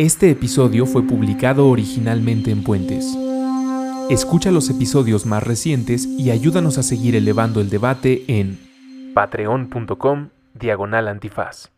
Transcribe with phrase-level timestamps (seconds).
[0.00, 3.14] Este episodio fue publicado originalmente en Puentes.
[4.08, 8.58] Escucha los episodios más recientes y ayúdanos a seguir elevando el debate en
[9.12, 11.70] patreon.com diagonal antifaz.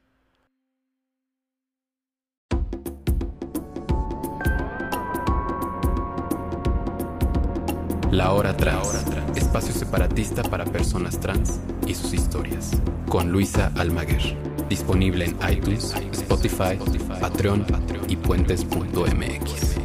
[8.13, 9.05] La Hora Trans,
[9.35, 11.59] espacio separatista para personas trans
[11.89, 14.52] y sus historias, con Luisa Almaguer.
[14.73, 16.79] Disponible en iTunes, Spotify,
[17.21, 17.67] Patreon
[18.09, 19.77] y puentes.mx.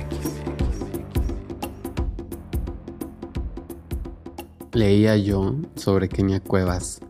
[4.71, 7.01] Leía yo sobre Kenia Cuevas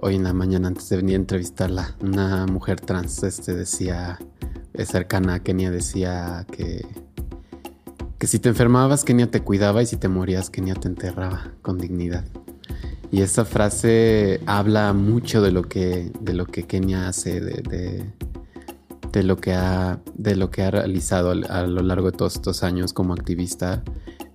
[0.00, 1.96] hoy en la mañana antes de venir a entrevistarla.
[2.00, 4.20] Una mujer trans este, decía,
[4.78, 6.86] cercana a Kenia, decía que
[8.20, 11.76] que si te enfermabas, Kenia te cuidaba y si te morías, Kenia te enterraba con
[11.78, 12.24] dignidad.
[13.10, 18.04] Y esa frase habla mucho de lo que, de lo que Kenia hace, de,
[19.12, 22.62] de, lo que ha, de lo que ha realizado a lo largo de todos estos
[22.62, 23.82] años como activista,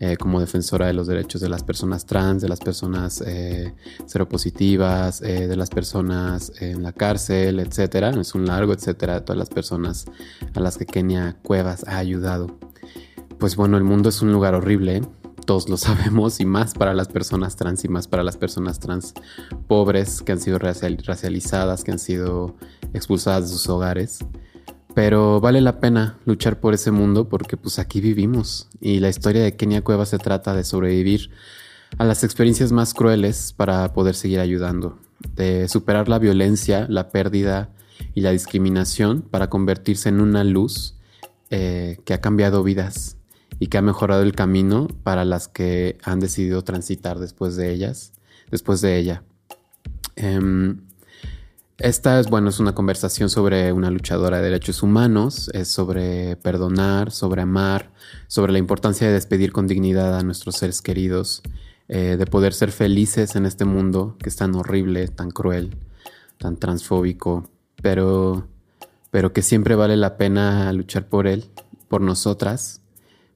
[0.02, 3.73] eh, como defensora de los derechos de las personas trans, de las personas eh,
[4.05, 8.09] seropositivas, eh, de las personas en la cárcel, etcétera.
[8.09, 10.05] Es un largo etcétera de todas las personas
[10.53, 12.57] a las que Kenia Cuevas ha ayudado
[13.39, 15.02] pues bueno, el mundo es un lugar horrible,
[15.45, 19.13] todos lo sabemos, y más para las personas trans y más para las personas trans
[19.67, 22.55] pobres que han sido racializadas, que han sido
[22.93, 24.19] expulsadas de sus hogares.
[24.93, 29.43] Pero vale la pena luchar por ese mundo porque pues aquí vivimos y la historia
[29.43, 31.31] de Kenia Cueva se trata de sobrevivir
[31.97, 34.97] a las experiencias más crueles para poder seguir ayudando,
[35.35, 37.71] de superar la violencia, la pérdida
[38.13, 40.95] y la discriminación para convertirse en una luz
[41.49, 43.17] eh, que ha cambiado vidas
[43.59, 48.14] y que ha mejorado el camino para las que han decidido transitar después de ellas,
[48.52, 49.23] después de ella.
[50.16, 50.81] Em,
[51.78, 57.12] esta es, bueno, es una conversación sobre una luchadora de derechos humanos, es sobre perdonar,
[57.12, 57.92] sobre amar,
[58.28, 61.42] sobre la importancia de despedir con dignidad a nuestros seres queridos,
[61.90, 65.75] eh, de poder ser felices en este mundo que es tan horrible, tan cruel,
[66.38, 67.50] tan transfóbico,
[67.81, 68.47] pero,
[69.12, 71.46] pero que siempre vale la pena luchar por él,
[71.90, 72.81] por nosotras,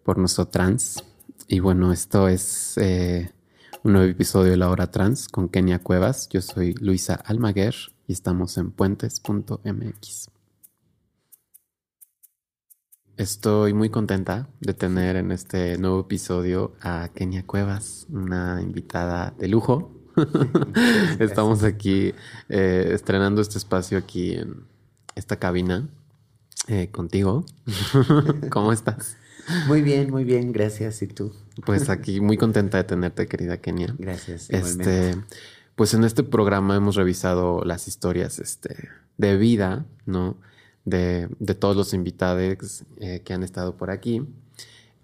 [0.09, 1.03] por nuestro trans.
[1.47, 3.31] Y bueno, esto es eh,
[3.84, 6.28] un nuevo episodio de La Hora Trans con Kenia Cuevas.
[6.30, 7.75] Yo soy Luisa Almaguer
[8.08, 10.31] y estamos en puentes.mx.
[13.18, 19.48] Estoy muy contenta de tener en este nuevo episodio a Kenia Cuevas, una invitada de
[19.48, 19.92] lujo.
[21.19, 22.16] Estamos aquí
[22.50, 24.66] eh, estrenando este espacio aquí en
[25.14, 25.88] esta cabina
[26.68, 27.46] eh, contigo.
[28.50, 29.16] ¿Cómo estás?
[29.68, 31.02] Muy bien, muy bien, gracias.
[31.02, 31.34] ¿Y tú?
[31.66, 33.96] Pues aquí muy contenta de tenerte, querida Kenia.
[33.98, 34.50] Gracias.
[34.50, 35.16] Este,
[35.76, 40.38] pues en este programa hemos revisado las historias este, de vida, ¿no?
[40.86, 44.24] De, de todos los invitados eh, que han estado por aquí.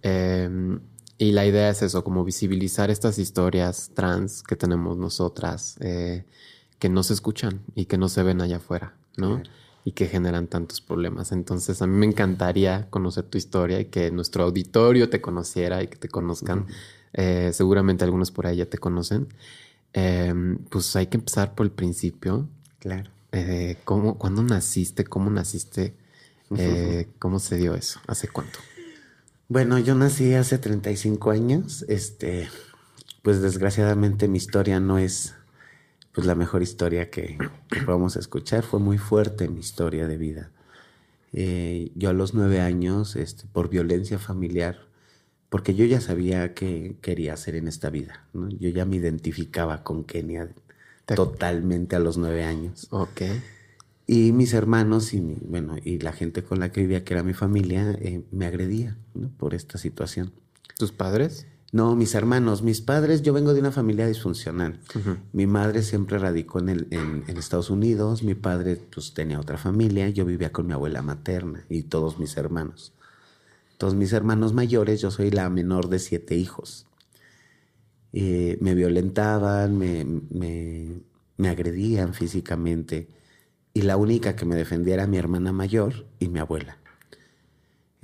[0.01, 0.79] Em,
[1.17, 6.25] y la idea es eso, como visibilizar estas historias trans que tenemos nosotras, eh,
[6.77, 9.41] que no se escuchan y que no se ven allá afuera, ¿no?
[9.87, 11.31] Y que generan tantos problemas.
[11.31, 15.87] Entonces a mí me encantaría conocer tu historia y que nuestro auditorio te conociera y
[15.87, 16.65] que te conozcan.
[17.13, 19.27] Eh, seguramente algunos por ahí ya te conocen.
[19.93, 22.49] Em, pues hay que empezar por el principio.
[22.79, 23.11] Claro.
[23.31, 25.03] Eh, ¿cómo, ¿Cuándo naciste?
[25.03, 25.93] ¿Cómo naciste?
[26.57, 27.99] Eh, ¿Cómo se dio eso?
[28.07, 28.57] ¿Hace cuánto?
[29.49, 31.85] Bueno, yo nací hace 35 años.
[31.87, 32.49] Este,
[33.21, 35.34] pues desgraciadamente mi historia no es
[36.15, 37.37] pues la mejor historia que,
[37.85, 38.63] podemos escuchar.
[38.63, 40.51] Fue muy fuerte mi historia de vida.
[41.33, 44.87] Eh, yo a los nueve años, este, por violencia familiar,
[45.49, 48.25] porque yo ya sabía qué quería hacer en esta vida.
[48.33, 48.47] ¿no?
[48.49, 50.49] Yo ya me identificaba con Kenia
[51.05, 52.87] totalmente a los nueve años.
[52.91, 53.21] Ok.
[54.07, 57.33] Y mis hermanos y, bueno, y la gente con la que vivía, que era mi
[57.33, 58.95] familia, eh, me agredía
[59.37, 60.31] por esta situación.
[60.77, 61.47] ¿Tus padres?
[61.75, 64.79] No, mis hermanos, mis padres, yo vengo de una familia disfuncional.
[65.33, 70.07] Mi madre siempre radicó en, el, en, Estados Unidos, mi padre pues, tenía otra familia,
[70.07, 72.93] yo vivía con mi abuela materna y todos mis hermanos.
[73.77, 76.87] Todos mis hermanos mayores, yo soy la menor de siete hijos.
[78.13, 81.01] Eh, me violentaban, me, me,
[81.35, 83.09] me agredían físicamente
[83.73, 86.77] y la única que me defendía era mi hermana mayor y mi abuela.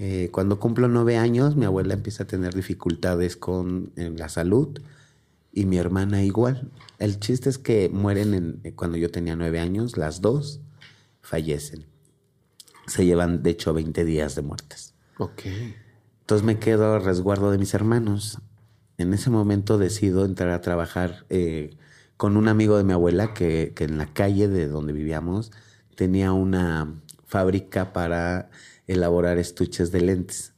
[0.03, 4.81] Eh, cuando cumplo nueve años, mi abuela empieza a tener dificultades con la salud
[5.53, 6.71] y mi hermana igual.
[6.97, 10.59] El chiste es que mueren eh, cuando yo tenía nueve años, las dos
[11.21, 11.85] fallecen.
[12.87, 14.95] Se llevan, de hecho, 20 días de muertes.
[15.19, 15.43] Ok.
[16.21, 18.39] Entonces me quedo a resguardo de mis hermanos.
[18.97, 21.77] En ese momento decido entrar a trabajar eh,
[22.17, 25.51] con un amigo de mi abuela que, que en la calle de donde vivíamos
[25.95, 26.91] tenía una
[27.27, 28.49] fábrica para
[28.91, 30.53] elaborar estuches de lentes.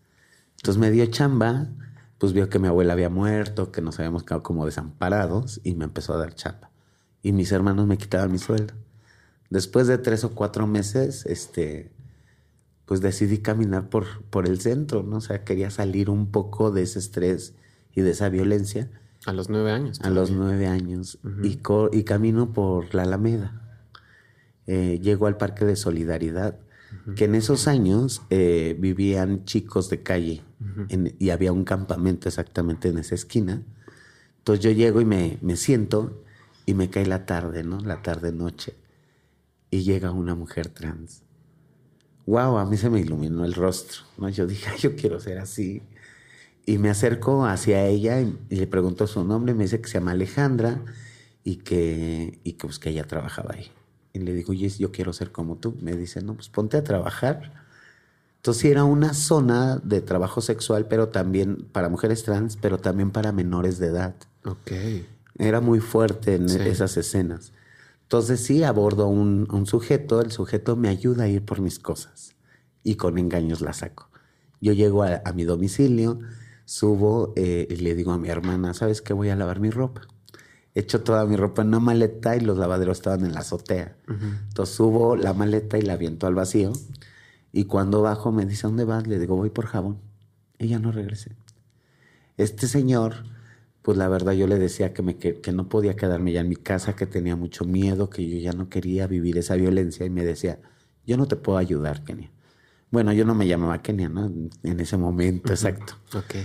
[0.58, 1.70] Entonces me dio chamba,
[2.18, 5.86] pues vio que mi abuela había muerto, que nos habíamos quedado como desamparados y me
[5.86, 6.72] empezó a dar chamba.
[7.22, 8.74] Y mis hermanos me quitaban mi sueldo.
[9.50, 11.92] Después de tres o cuatro meses, este,
[12.86, 15.18] pues decidí caminar por, por el centro, ¿no?
[15.18, 17.54] O sea, quería salir un poco de ese estrés
[17.94, 18.90] y de esa violencia.
[19.26, 20.02] A los nueve años.
[20.02, 21.20] A los nueve años.
[21.44, 21.60] y,
[21.92, 23.62] y, camino por la Alameda.
[24.66, 26.60] Eh, llego al Parque de Solidaridad,
[27.16, 30.44] que en esos años eh, vivían chicos de calle
[31.20, 33.62] y había un campamento exactamente en esa esquina.
[34.40, 36.24] Entonces yo llego y me, me siento
[36.66, 37.80] y me cae la tarde, ¿no?
[37.80, 38.76] La tarde-noche.
[39.70, 41.24] Y llega una mujer trans.
[42.26, 44.30] Wow, a mí se me iluminó el rostro, ¿no?
[44.30, 45.82] Yo dije, yo quiero ser así.
[46.66, 49.54] Y me acerco hacia ella y, le pregunto su nombre.
[49.54, 50.82] Me dice que se llama Alejandra
[51.44, 53.72] y que, y que, pues, que ella trabajaba ahí.
[54.14, 55.76] Y le digo, oye, yo quiero ser como tú.
[55.82, 57.52] Me dice, no, pues ponte a trabajar.
[58.38, 63.32] Entonces era una zona de trabajo sexual, pero también para mujeres trans, pero también para
[63.32, 64.16] menores de edad.
[64.46, 64.72] Ok.
[65.38, 67.54] Era muy fuerte en esas escenas.
[68.04, 72.36] Entonces sí, abordo un, un sujeto, el sujeto me ayuda a ir por mis cosas
[72.84, 74.10] y con engaños la saco.
[74.62, 76.20] Yo llego a, mi domicilio,
[76.66, 79.14] subo eh, y le digo a mi hermana, ¿sabes qué?
[79.14, 80.08] Voy a lavar mi ropa.
[80.76, 83.96] Echo toda mi ropa en una maleta y los lavaderos estaban en la azotea.
[84.08, 86.74] Entonces subo la maleta y la aviento al vacío.
[87.52, 89.06] Y cuando bajo me dice, ¿dónde vas?
[89.06, 90.00] Le digo, voy por jabón.
[90.58, 91.36] Ella no regresé.
[92.38, 93.24] Este señor
[93.84, 96.56] pues la verdad yo le decía que, me, que, no podía quedarme ya en mi
[96.56, 100.24] casa, que tenía mucho miedo, que yo ya no quería vivir esa violencia y me
[100.24, 100.60] decía,
[101.06, 102.32] yo no te puedo ayudar, Kenia.
[102.92, 104.32] Bueno, yo no me llamaba Kenia, ¿no?
[104.64, 105.96] En ese momento, exacto.
[106.16, 106.36] Ok.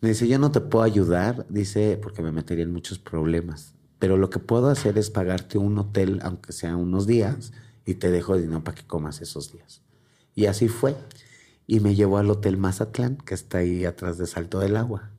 [0.00, 3.74] Me dice, yo no te puedo ayudar, dice, porque me metería en muchos problemas.
[3.98, 7.52] Pero lo que puedo hacer es pagarte un hotel, aunque sea unos días,
[7.84, 9.80] y te dejo dinero para que comas esos días.
[10.34, 10.94] Y así fue.
[11.66, 15.10] Y me llevó al Hotel Mazatlán, que está ahí atrás de Salto del Agua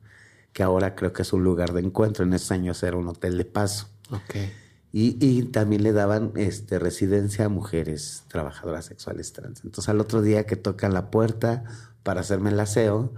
[0.58, 2.24] que ahora creo que es un lugar de encuentro.
[2.24, 3.86] En esos años era un hotel de paso.
[4.10, 4.52] Okay.
[4.90, 9.62] Y, también le daban este, residencia a mujeres trabajadoras sexuales trans.
[9.64, 11.62] Entonces al otro día que tocan la puerta
[12.02, 13.12] para hacerme el aseo,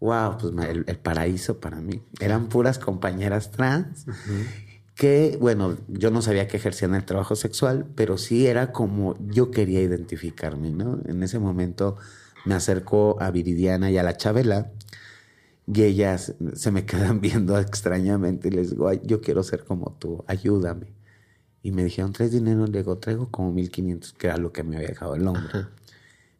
[0.00, 2.02] wow, pues el, paraíso para mí.
[2.20, 4.06] Eran puras compañeras trans
[4.94, 9.50] que, bueno, yo no sabía que ejercían el trabajo sexual, pero sí era como yo
[9.50, 11.00] quería identificarme, ¿no?
[11.06, 11.96] En ese momento
[12.44, 14.72] me acercó a Viridiana y a la Chabela
[15.72, 20.24] y ellas se me quedan viendo extrañamente y les digo, yo quiero ser como tú,
[20.26, 20.86] ayúdame.
[21.62, 22.66] Y me dijeron, ¿tres dinero?
[22.66, 25.66] Le digo, traigo como 1500, que era lo que me había dejado el hombre.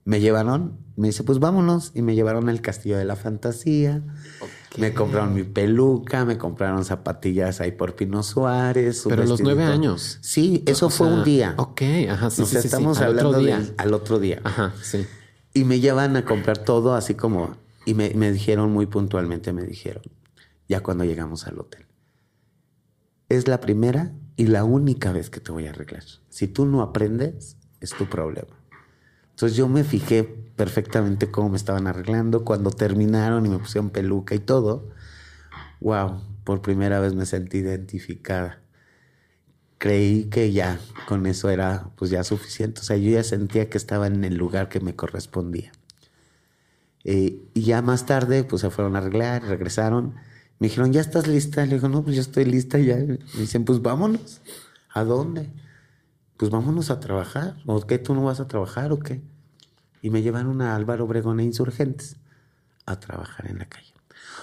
[0.05, 1.93] Me llevaron, me dice, pues vámonos.
[1.95, 4.03] Y me llevaron al Castillo de la Fantasía.
[4.77, 9.05] Me compraron mi peluca, me compraron zapatillas ahí por Pino Suárez.
[9.09, 10.19] Pero a los nueve años.
[10.23, 11.55] Sí, eso fue un día.
[11.56, 13.62] Ok, ajá, sí, sí, estamos hablando otro día.
[13.77, 14.41] al otro día.
[14.45, 15.06] Ajá, sí.
[15.53, 17.56] Y me llevan a comprar todo así como
[17.89, 20.03] y me, dijeron muy puntualmente, me dijeron,
[20.69, 21.87] ya cuando llegamos al hotel,
[23.31, 26.05] es la primera y la única vez que te voy a arreglar.
[26.29, 28.57] Si tú no aprendes, es tu problema.
[29.38, 32.44] Entonces yo me fijé perfectamente cómo me estaban arreglando.
[32.44, 34.90] Cuando terminaron y me pusieron peluca y todo,
[35.79, 38.61] wow, por primera vez me sentí identificada.
[39.79, 42.81] Creí que ya con eso era pues ya suficiente.
[42.81, 45.70] O sea, yo ya sentía que estaba en el lugar que me correspondía.
[47.05, 50.16] Eh, y ya más tarde, pues se fueron a arreglar, regresaron.
[50.59, 51.64] Me dijeron, ¿ya estás lista?
[51.64, 52.97] Le digo, no, pues ya estoy lista ya.
[52.97, 54.40] Me dicen, pues vámonos.
[54.92, 55.49] ¿A dónde?
[56.38, 57.57] Pues vámonos a trabajar.
[57.66, 57.99] ¿O qué?
[57.99, 59.21] ¿Tú no vas a trabajar o qué?
[60.00, 62.16] Y me llevaron a Álvaro Obregón e Insurgentes
[62.87, 63.92] a trabajar en la calle.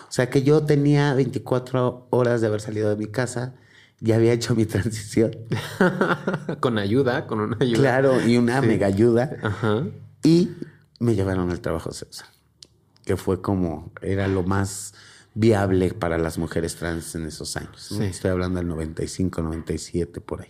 [0.07, 3.55] O sea que yo tenía 24 horas de haber salido de mi casa,
[3.99, 5.31] ya había hecho mi transición.
[6.59, 7.79] con ayuda, con una ayuda.
[7.79, 9.31] Claro, y una mega ayuda.
[10.23, 10.51] Y
[10.99, 12.29] me llevaron al trabajo sexual
[13.05, 14.93] que fue como, era lo más
[15.35, 17.91] viable para las mujeres trans en esos años.
[17.91, 20.49] Estoy hablando del 95, 97, por ahí.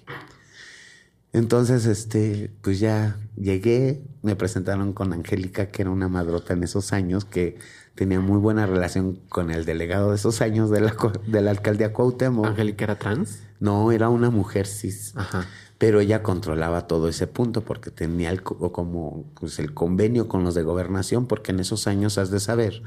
[1.36, 6.94] Entonces, este, pues ya llegué, me presentaron con Angélica, que era una madrota en esos
[6.94, 7.58] años, que
[7.94, 10.96] tenía muy buena relación con el delegado de esos años de la,
[11.28, 12.46] de la alcaldía Cuauhtémoc.
[12.46, 13.42] ¿Angélica era trans?
[13.60, 15.14] No, era una mujer cis.
[15.16, 15.46] Ajá
[15.78, 20.56] pero ella controlaba todo ese punto porque tenía el, como pues, el convenio con los
[20.56, 22.82] de gobernación, porque en esos años has de saber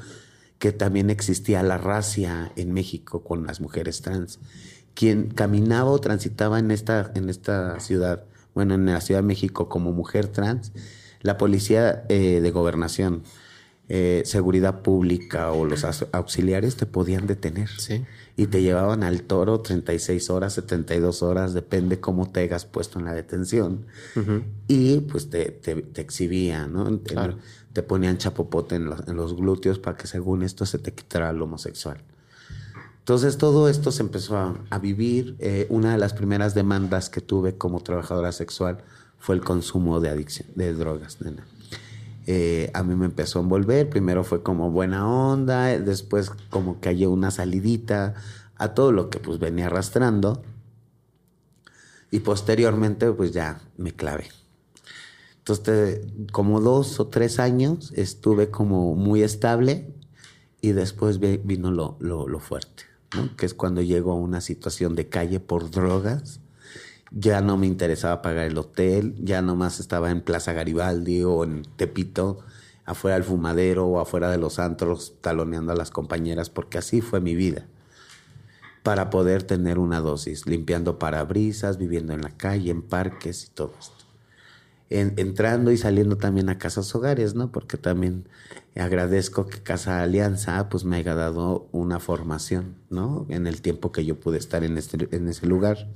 [0.59, 4.41] que también existía la racia en México con las mujeres trans.
[4.95, 8.25] Quien caminaba o transitaba en esta, en esta ciudad,
[8.59, 10.73] bueno, en la Ciudad de México como mujer trans,
[11.21, 13.23] la policía eh, de gobernación,
[13.89, 17.69] eh, seguridad pública o los auxiliares te podían detener.
[17.69, 18.05] Sí.
[18.37, 23.05] Y te llevaban al toro 36 horas, 72 horas, depende cómo te hayas puesto en
[23.05, 23.87] la detención.
[24.67, 26.99] Y pues te, te, exhibían, ¿no?
[27.73, 31.33] Te ponían chapopote en los, en los glúteos para que según esto se te quitara
[31.33, 32.03] lo homosexual.
[33.09, 34.37] Entonces todo esto se empezó
[34.69, 35.35] a, vivir.
[35.39, 38.85] Eh, una de las primeras demandas que tuve como trabajadora sexual
[39.19, 41.47] fue el consumo de adicción, de drogas, nena.
[42.27, 46.91] Eh, a mí me empezó a envolver, primero fue como buena onda, después como que
[46.91, 48.13] hallé una salidita
[48.57, 50.43] a todo lo que pues venía arrastrando
[52.11, 54.29] y posteriormente pues ya me clavé.
[55.39, 59.95] Entonces como dos o tres años estuve como muy estable
[60.61, 62.88] y después vino lo, lo fuerte
[63.37, 66.41] que es cuando llego a una situación de calle por drogas.
[67.11, 71.63] Ya no me interesaba pagar el hotel, ya nomás estaba en Plaza Garibaldi o en
[71.77, 72.41] Tepito,
[72.85, 77.21] afuera del fumadero o afuera de los antros, taloneando a las compañeras, porque así fue
[77.21, 77.67] mi vida.
[78.83, 83.73] Para poder tener una dosis, limpiando parabrisas, viviendo en la calle, en parques y todo
[83.79, 83.99] esto
[84.91, 87.53] entrando y saliendo también a casas hogares, ¿no?
[87.53, 88.27] Porque también
[88.81, 93.27] agradezco que Casa Alianza pues me haya dado una formación, ¿no?
[93.29, 95.89] En el tiempo que yo pude estar en, este, en ese lugar.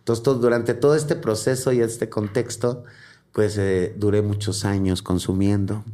[0.00, 2.84] Entonces, durante todo este proceso y este contexto,
[3.32, 5.84] pues eh, duré muchos años consumiendo,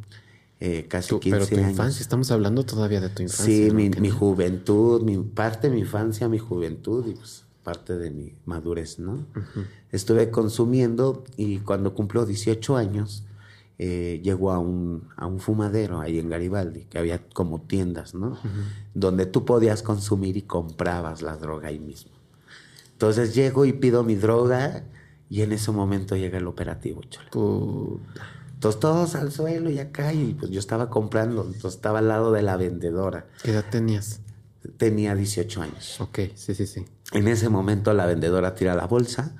[0.59, 3.45] eh, casi 15 pero tu infancia, estamos hablando todavía de tu infancia.
[3.45, 8.09] Sí, mi, mi, juventud, mi parte de mi infancia, mi juventud, y pues parte de
[8.09, 9.25] mi madurez, ¿no?
[9.91, 13.23] Estuve consumiendo y cuando cumplió 18 años,
[13.81, 18.37] eh, llegó a un, a un fumadero ahí en Garibaldi, que había como tiendas, ¿no?
[18.93, 22.11] Donde tú podías consumir y comprabas la droga ahí mismo.
[22.91, 24.83] Entonces llego y pido mi droga
[25.29, 30.51] y en ese momento llega el operativo, Entonces todos al suelo y acá, y pues
[30.51, 33.27] yo estaba comprando, entonces estaba al lado de la vendedora.
[33.41, 34.19] ¿Qué edad tenías?
[34.75, 36.01] Tenía 18 años.
[36.01, 36.85] Ok, sí, sí, sí.
[37.13, 39.37] En ese momento la vendedora tira la bolsa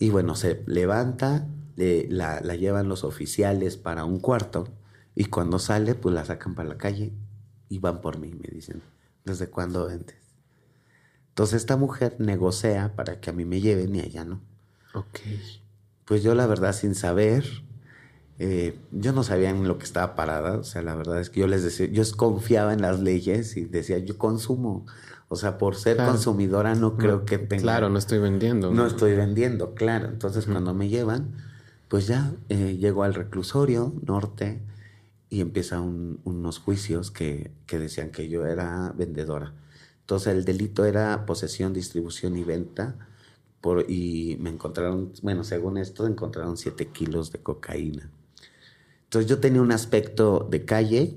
[0.00, 1.46] y bueno, se levanta,
[1.78, 4.68] la, la, llevan los oficiales para un cuarto
[5.14, 7.12] y cuando sale pues la sacan para la calle
[7.68, 8.82] y van por mí, me dicen,
[9.24, 10.16] ¿desde cuándo vendes?
[11.28, 14.40] Entonces esta mujer negocia para que a mí me lleven y a ella no.
[14.94, 15.20] Ok.
[16.04, 17.44] Pues yo la verdad sin saber,
[18.38, 21.40] eh, yo no sabía en lo que estaba parada, o sea, la verdad es que
[21.40, 24.84] yo les decía, yo confiaba en las leyes y decía, yo consumo,
[25.28, 27.62] o sea, por ser consumidora no creo que tenga...
[27.62, 28.72] Claro, no estoy vendiendo.
[28.72, 30.08] No, estoy vendiendo, claro.
[30.08, 31.34] Entonces cuando me llevan,
[31.88, 34.60] pues ya eh, llego al reclusorio norte
[35.30, 39.54] y empiezan unos juicios que, que decían que yo era vendedora.
[40.00, 42.96] Entonces el delito era posesión, distribución y venta.
[43.60, 48.08] Por, y me encontraron, bueno, según esto, encontraron 7 kilos de cocaína.
[49.04, 51.16] Entonces yo tenía un aspecto de calle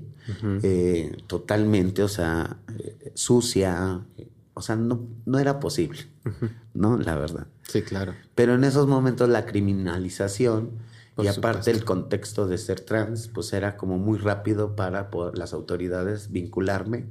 [0.62, 4.04] eh, totalmente, o sea, eh, sucia,
[4.54, 6.00] o sea, no, no era posible,
[6.74, 6.96] ¿no?
[6.96, 7.46] La verdad.
[7.68, 8.14] Sí, claro.
[8.34, 10.70] Pero en esos momentos la criminalización
[11.18, 16.30] y aparte el contexto de ser trans, pues era como muy rápido para las autoridades
[16.32, 17.10] vincularme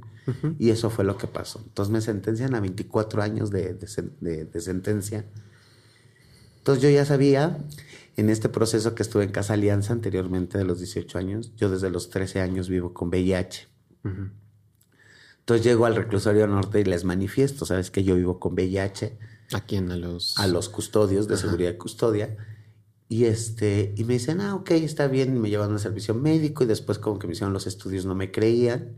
[0.58, 1.60] y eso fue lo que pasó.
[1.64, 5.24] Entonces me sentencian a 24 años de, de sentencia.
[6.58, 7.58] Entonces yo ya sabía
[8.16, 11.90] en este proceso que estuve en Casa Alianza anteriormente de los 18 años, yo desde
[11.90, 13.68] los 13 años vivo con VIH.
[15.38, 19.18] Entonces llego al reclusorio norte y les manifiesto, sabes que yo vivo con VIH.
[19.54, 19.90] ¿A quién?
[19.90, 20.38] A los...
[20.38, 22.36] A los custodios de seguridad y custodia.
[23.08, 26.66] Y, este, y me dicen, ah, ok, está bien, me llevan al servicio médico y
[26.66, 28.96] después como que me hicieron los estudios no me creían.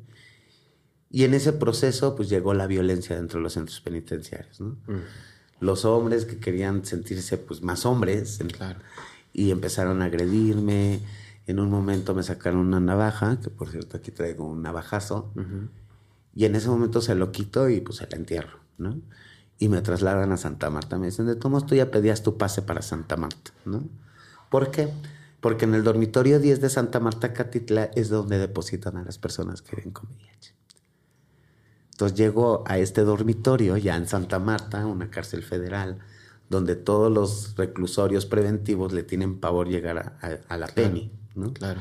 [1.11, 4.76] Y en ese proceso pues llegó la violencia dentro de los centros penitenciarios, ¿no?
[5.61, 8.38] los hombres que querían sentirse pues más hombres
[9.32, 11.00] y empezaron a agredirme.
[11.46, 15.32] En un momento me sacaron una navaja, que por cierto aquí traigo un navajazo,
[16.34, 19.00] y en ese momento se lo quito y pues se la entierro, ¿no?
[19.58, 20.99] Y me trasladan a Santa Marta.
[20.99, 23.84] Me dicen, de todos tú ya pedías tu pase para Santa Marta, ¿no?
[24.50, 24.88] ¿Por qué?
[25.40, 29.62] Porque en el dormitorio 10 de Santa Marta, Catitla, es donde depositan a las personas
[29.62, 30.54] que viven con VIH.
[31.92, 35.99] Entonces llego a este dormitorio ya en Santa Marta, una cárcel federal,
[36.50, 40.16] donde todos los reclusorios preventivos le tienen pavor llegar
[40.49, 41.52] a, la Penny, ¿no?
[41.52, 41.80] Claro.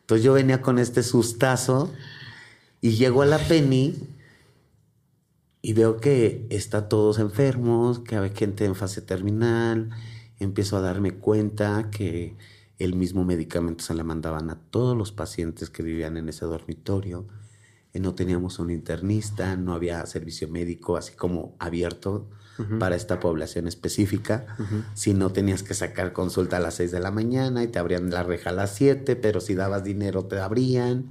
[0.00, 1.92] Entonces yo venía con este sustazo
[2.80, 3.94] y llego a la Penny
[5.66, 9.90] y veo que están todos enfermos, que hay gente en fase terminal,
[10.38, 12.36] empiezo a darme cuenta que
[12.78, 17.26] el mismo medicamento se le mandaban a todos los pacientes que vivían en ese dormitorio
[17.96, 22.28] eh, no teníamos un internista, no había servicio médico así como abierto
[22.78, 24.46] para esta población específica.
[24.94, 28.08] Si no tenías que sacar consulta a las 6 de la mañana y te abrían
[28.08, 31.06] la reja a las 7, pero si dabas dinero te abrían.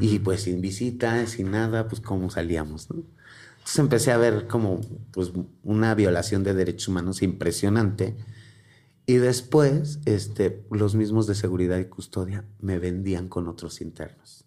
[0.00, 3.02] Y pues sin visita, sin nada, pues cómo salíamos, ¿no?
[3.68, 4.80] Entonces empecé a ver como
[5.12, 5.30] pues
[5.62, 8.16] una violación de derechos humanos impresionante.
[9.04, 14.46] Y después, este, los mismos de seguridad y custodia me vendían con otros internos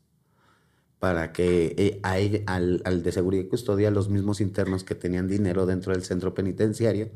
[0.97, 5.93] para que eh, al, de seguridad y custodia, los mismos internos que tenían dinero dentro
[5.93, 7.11] del centro penitenciario,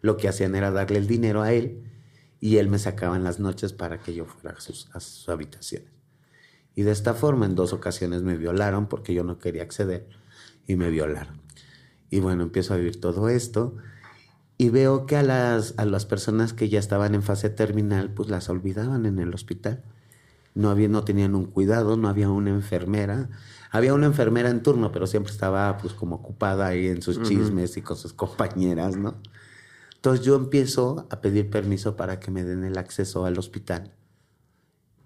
[0.00, 1.84] lo que hacían era darle el dinero a él
[2.40, 5.92] y él me sacaba en las noches para que yo fuera a a sus habitaciones.
[6.74, 10.08] Y de esta forma en dos ocasiones me violaron porque yo no quería acceder
[10.66, 11.43] y me violaron.
[12.14, 13.74] Y bueno, empiezo a vivir todo esto
[14.56, 18.28] y veo que a las, a las personas que ya estaban en fase terminal, pues
[18.28, 19.82] las olvidaban en el hospital
[20.54, 23.28] no, había, no tenían un cuidado, no había una enfermera.
[23.70, 27.76] Había una enfermera en turno, pero siempre estaba pues como ocupada ahí en sus chismes
[27.76, 29.16] y con sus compañeras, ¿no?
[29.96, 33.92] Entonces yo empiezo a pedir permiso para que me den el acceso al hospital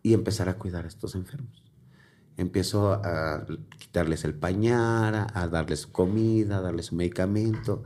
[0.03, 1.63] y empezar a cuidar a estos enfermos.
[2.39, 3.45] Empiezo a
[3.79, 7.83] quitarles el pañal, a darles su comida, a darles su medicamento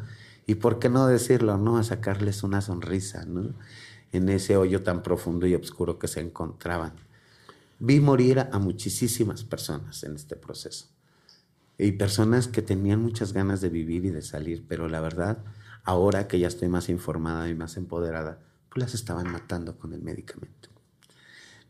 [0.47, 1.79] y, ¿por qué no decirlo, no?
[1.79, 3.55] A sacarles una sonrisa, ¿no?
[4.13, 6.93] En ese hoyo tan profundo y oscuro que se encontraban.
[7.79, 10.89] Vi morir a muchísimas personas en este proceso.
[11.79, 15.39] Y personas que tenían muchas ganas de vivir y de salir, pero la verdad,
[15.83, 20.03] ahora que ya estoy más informada y más empoderada, pues las estaban matando con el
[20.03, 20.69] medicamento.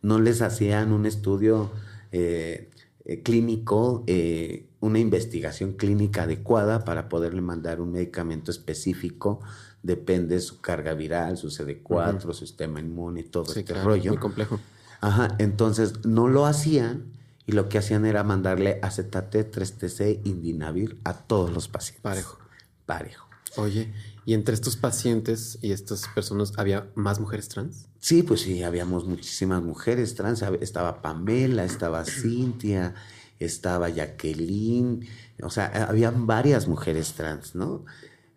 [0.03, 1.71] No les hacían un estudio
[2.13, 2.71] eh,
[3.05, 9.41] eh, clínico, eh, una investigación clínica adecuada para poderle mandar un medicamento específico.
[9.83, 14.13] Depende de su carga viral, su CD4, su sistema inmune, todo este rollo.
[14.13, 14.61] Muy complejo.
[15.01, 17.13] Ajá, entonces no lo hacían
[17.45, 22.03] y lo que hacían era mandarle acetate 3TC Indinavir a todos los pacientes.
[22.03, 22.39] Parejo.
[22.87, 23.27] Parejo.
[23.57, 23.93] Oye,
[24.25, 27.89] ¿y entre estos pacientes y estas personas había más mujeres trans?
[28.01, 30.43] Sí, pues sí, habíamos muchísimas mujeres trans.
[30.61, 32.95] Estaba Pamela, estaba Cintia,
[33.39, 35.07] estaba Jacqueline,
[35.43, 37.85] o sea, habían varias mujeres trans, ¿no?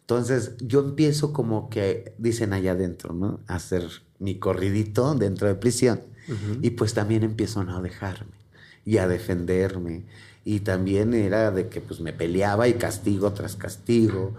[0.01, 3.39] Entonces yo empiezo como que dicen allá adentro, ¿no?
[3.47, 3.87] A hacer
[4.19, 6.01] mi corridito dentro de prisión.
[6.61, 8.33] Y pues también empiezo a no dejarme
[8.83, 10.05] y a defenderme.
[10.43, 14.35] Y también era de que pues me peleaba y castigo tras castigo.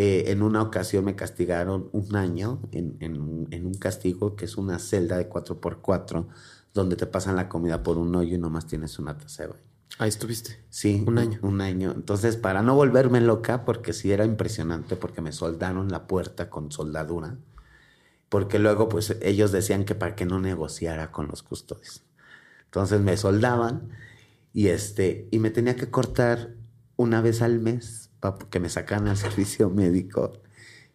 [0.00, 4.78] Eh, en una ocasión me castigaron un año en, en, un castigo que es una
[4.78, 6.26] celda de 4x4
[6.72, 9.62] donde te pasan la comida por un hoyo y nomás tienes una taza de baño.
[9.98, 10.64] Ahí estuviste.
[10.70, 11.04] Sí.
[11.06, 11.40] Un año.
[11.42, 11.92] Un año.
[11.94, 16.70] Entonces, para no volverme loca, porque sí era impresionante, porque me soldaron la puerta con
[16.70, 17.36] soldadura
[18.28, 22.02] porque luego pues ellos decían que para que no negociara con los custodios.
[22.66, 23.90] Entonces me soldaban
[24.52, 26.54] y este y me tenía que cortar
[26.96, 30.32] una vez al mes para que me sacaran al servicio médico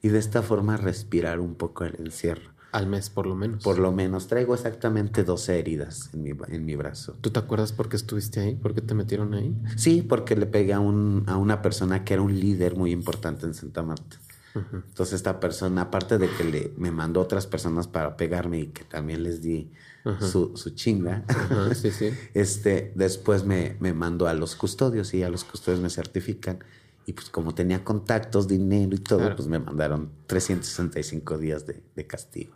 [0.02, 2.54] y de esta forma respirar un poco el encierro.
[2.74, 3.64] Al mes, por lo menos.
[3.64, 4.28] Por lo menos.
[4.28, 7.16] Traigo exactamente 12 heridas en mi, en mi brazo.
[7.22, 8.56] ¿Tú te acuerdas por qué estuviste ahí?
[8.56, 9.56] ¿Por qué te metieron ahí?
[9.78, 13.46] Sí, porque le pegué a, un, a una persona que era un líder muy importante
[13.46, 14.18] en Santa Marta.
[14.56, 18.84] Entonces esta persona, aparte de que le, me mandó otras personas para pegarme y que
[18.84, 19.72] también les di
[20.20, 21.24] su, chinga,
[22.34, 26.60] este, después me, me mandó a los custodios y a los custodios me certifican.
[27.06, 32.08] Y pues como tenía contactos, dinero y todo, pues me mandaron 365 días de, de
[32.08, 32.56] castigo.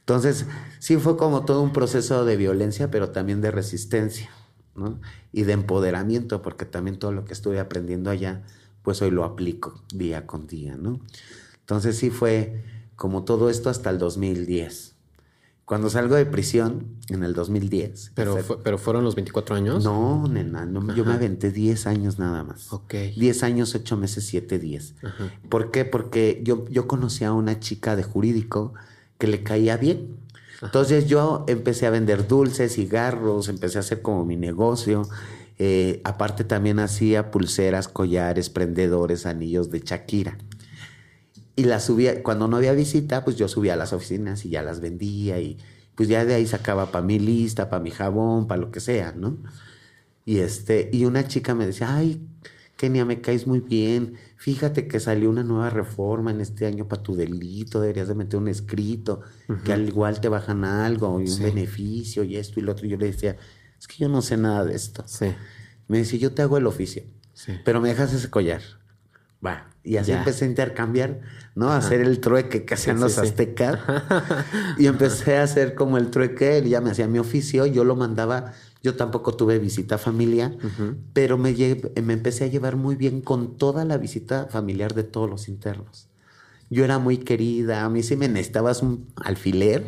[0.00, 0.46] Entonces,
[0.80, 4.28] sí fue como todo un proceso de violencia, pero también de resistencia,
[4.74, 5.00] ¿no?
[5.32, 8.42] Y de empoderamiento, porque también todo lo que estuve aprendiendo allá,
[8.82, 11.00] pues hoy lo aplico día con día, ¿no?
[11.60, 12.62] Entonces sí fue
[12.96, 14.93] como todo esto hasta el 2010.
[15.64, 18.12] Cuando salgo de prisión, en el 2010.
[18.14, 19.82] ¿Pero, ¿pero fueron los 24 años?
[19.82, 22.72] No, nena, yo me aventé 10 años nada más.
[22.72, 22.94] Ok.
[23.16, 24.94] 10 años, 8 meses, 7 días.
[25.48, 25.84] ¿Por qué?
[25.84, 28.74] Porque yo, yo conocí a una chica de jurídico
[29.16, 30.18] que le caía bien.
[30.60, 35.08] Entonces yo empecé a vender dulces, cigarros, empecé a hacer como mi negocio
[35.58, 40.36] eh, aparte también hacía pulseras, collares, prendedores, anillos de Shakira.
[41.56, 44.62] Y las subía, cuando no había visita, pues yo subía a las oficinas y ya
[44.62, 45.58] las vendía y
[45.94, 49.12] pues ya de ahí sacaba para mi lista, para mi jabón, para lo que sea,
[49.12, 49.38] ¿no?
[50.24, 52.26] Y este, y una chica me decía, ay,
[52.76, 54.14] Kenia, me caes muy bien.
[54.36, 58.38] Fíjate que salió una nueva reforma en este año para tu delito, deberías de meter
[58.38, 59.20] un escrito,
[59.64, 62.86] que al igual te bajan algo, y un beneficio y esto y lo otro.
[62.86, 63.36] Y yo le decía,
[63.78, 65.04] es que yo no sé nada de esto.
[65.06, 65.26] Sí.
[65.86, 67.52] Me dice, yo te hago el oficio, sí.
[67.64, 68.62] pero me dejas ese collar.
[69.44, 69.70] Va.
[69.82, 71.20] Y así empecé a intercambiar,
[71.54, 71.68] ¿no?
[71.68, 73.78] A hacer el trueque que hacían los aztecas.
[74.78, 77.94] y empecé a hacer como el trueque, él ya me hacía mi oficio, yo lo
[77.94, 78.52] mandaba,
[78.82, 80.56] Yo tampoco tuve visita familiar,
[81.12, 81.54] pero me,
[82.02, 86.08] me empecé a llevar muy bien con toda la visita familiar de todos los internos.
[86.74, 89.86] Yo era muy querida, a mí si me necesitabas un alfiler,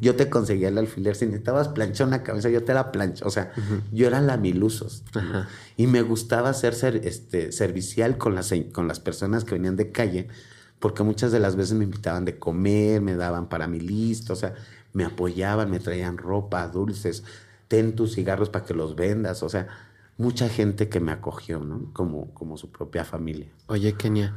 [0.00, 3.30] yo te conseguía el alfiler, si necesitabas planchar una cabeza, yo te la plancho, o
[3.30, 3.52] sea,
[3.92, 5.04] yo era la milusos.
[5.76, 10.26] Y me gustaba ser, este, servicial con las, con las personas que venían de calle,
[10.80, 14.36] porque muchas de las veces me invitaban de comer, me daban para mi listo, o
[14.36, 14.54] sea,
[14.92, 17.22] me apoyaban, me traían ropa, dulces,
[17.68, 19.68] ten tus cigarros para que los vendas, o sea,
[20.18, 21.92] mucha gente que me acogió, ¿no?
[21.92, 23.46] Como, como su propia familia.
[23.68, 24.34] Oye, Kenia,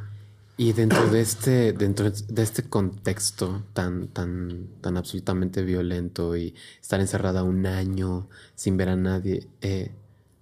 [0.60, 7.00] y dentro de este, dentro de este contexto tan, tan, tan absolutamente violento y estar
[7.00, 9.92] encerrada un año sin ver a nadie, eh,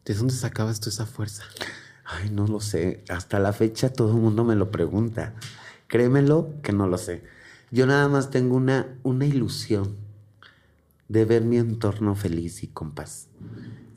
[0.07, 1.45] ¿de dónde sacabas tú esa fuerza?
[2.07, 3.05] Ay, no lo sé.
[3.11, 5.35] Hasta la fecha todo el mundo me lo pregunta.
[5.87, 7.23] Créemelo que no lo sé.
[7.71, 9.97] Yo nada más tengo una, una ilusión
[11.09, 13.29] de ver mi entorno feliz y con paz.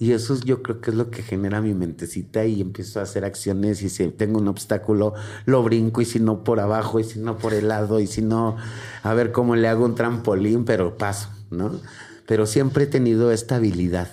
[0.02, 3.26] Y eso yo creo que es lo que genera mi mentecita y empiezo a hacer
[3.26, 5.14] acciones y si tengo un obstáculo
[5.46, 8.22] lo brinco y si no por abajo y si no por el lado y si
[8.22, 8.56] no
[9.04, 11.82] a ver cómo le hago un trampolín, pero paso, ¿no?
[12.26, 14.08] Pero siempre he tenido esta habilidad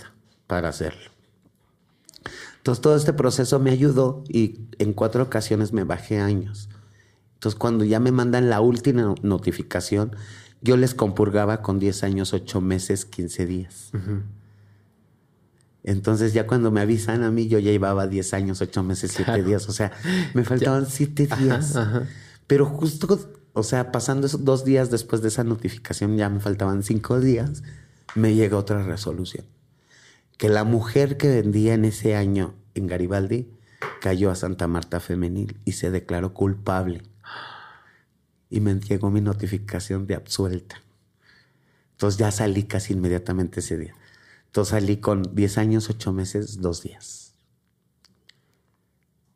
[0.48, 1.12] para hacerlo.
[2.56, 6.68] Entonces todo este proceso me ayudó y en cuatro ocasiones me bajé años.
[7.34, 10.16] Entonces cuando ya me mandan la última notificación,
[10.62, 13.92] yo les compurgaba con 10 años, 8 meses, 15 días.
[15.86, 19.44] Entonces ya cuando me avisan a mí, yo ya llevaba 10 años, 8 meses, 7
[19.44, 19.68] días.
[19.68, 19.92] O sea,
[20.34, 21.78] me faltaban 7 días.
[22.48, 26.82] Pero justo, o sea, pasando esos dos días después de esa notificación, ya me faltaban
[26.82, 27.62] 5 días,
[28.16, 29.46] me llega otra resolución.
[30.36, 33.48] Que la mujer que vendía en ese año en Garibaldi
[34.00, 37.02] cayó a Santa Marta Femenil y se declaró culpable
[38.50, 40.82] y me llegó mi notificación de absuelta.
[41.92, 43.94] Entonces ya salí casi inmediatamente ese día.
[44.56, 47.34] Entonces salí con 10 años, 8 meses, 2 días.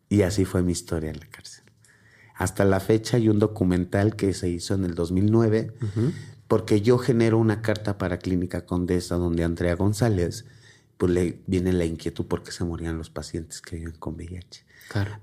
[0.09, 1.63] Y así fue mi historia en la cárcel.
[2.37, 5.75] Hasta la fecha hay un documental que se hizo en el 2009,
[6.49, 10.47] porque yo genero una carta para Clínica Condesa donde Andrea González,
[10.97, 14.65] pues le viene la inquietud porque se morían los pacientes que viven con VIH.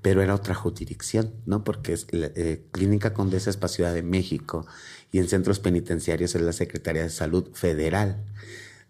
[0.03, 1.63] Pero era otra jurisdicción, ¿no?
[1.63, 4.67] Porque es, eh, Clínica Condesa es para Ciudad de México
[5.11, 8.23] y en centros penitenciarios es la Secretaría de Salud Federal.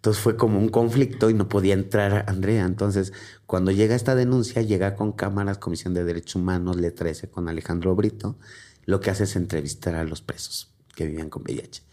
[0.08, 2.64] Entonces fue como un conflicto y no podía entrar Andrea.
[2.64, 3.12] Entonces,
[3.46, 7.94] cuando llega esta denuncia, llega con cámaras, Comisión de Derechos Humanos, le 13 con Alejandro
[7.94, 8.38] Brito,
[8.86, 11.84] lo que hace es entrevistar a los presos que vivían con VIH.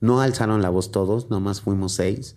[0.00, 2.34] No alzaron la voz todos, nomás fuimos seis,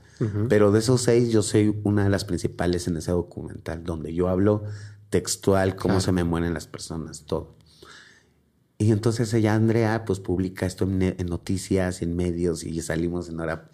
[0.47, 4.29] pero de esos seis yo soy una de las principales en ese documental, donde yo
[4.29, 4.63] hablo
[5.09, 7.55] textual, cómo se me mueren las personas, todo.
[8.77, 13.69] Y entonces ella, Andrea, pues publica esto en, noticias, en medios y salimos en hora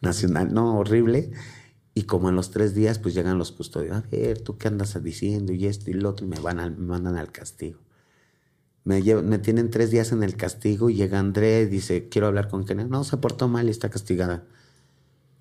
[0.00, 1.30] nacional, no, horrible.
[1.94, 5.02] Y como en los tres días, pues llegan los custodios, a ver, ¿tú qué andas
[5.02, 5.52] diciendo?
[5.52, 7.80] Y esto y lo otro, y me, van me mandan al castigo.
[8.84, 12.48] Me, me tienen tres días en el castigo y llega Andrea y dice, quiero hablar
[12.48, 12.86] con Kenia.
[12.86, 14.44] No, se portó mal y está castigada.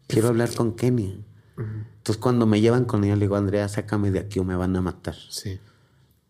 [0.08, 1.16] Quiero hablar con Kenia.
[1.58, 4.76] Entonces cuando me llevan con ella, le digo, Andrea, sácame de aquí o me van
[4.76, 5.16] a matar.
[5.30, 5.60] Sí.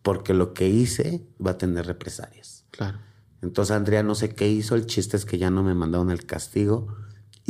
[0.02, 2.64] Porque lo que hice va a tener represalias.
[2.70, 2.98] Claro.
[3.42, 6.26] Entonces Andrea no sé qué hizo, el chiste es que ya no me mandaron el
[6.26, 6.94] castigo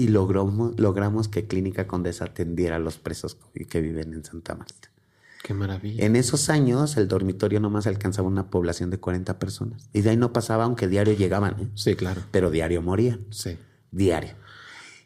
[0.00, 3.36] y logramos, logramos que Clínica Condesa atendiera a los presos
[3.68, 4.90] que viven en Santa Marta.
[5.42, 6.06] Qué maravilla.
[6.06, 9.90] En esos años el dormitorio nomás alcanzaba una población de 40 personas.
[9.92, 11.60] Y de ahí no pasaba, aunque diario llegaban.
[11.60, 11.68] ¿eh?
[11.74, 12.22] Sí, claro.
[12.30, 13.26] Pero diario morían.
[13.28, 13.58] Sí.
[13.90, 14.30] Diario.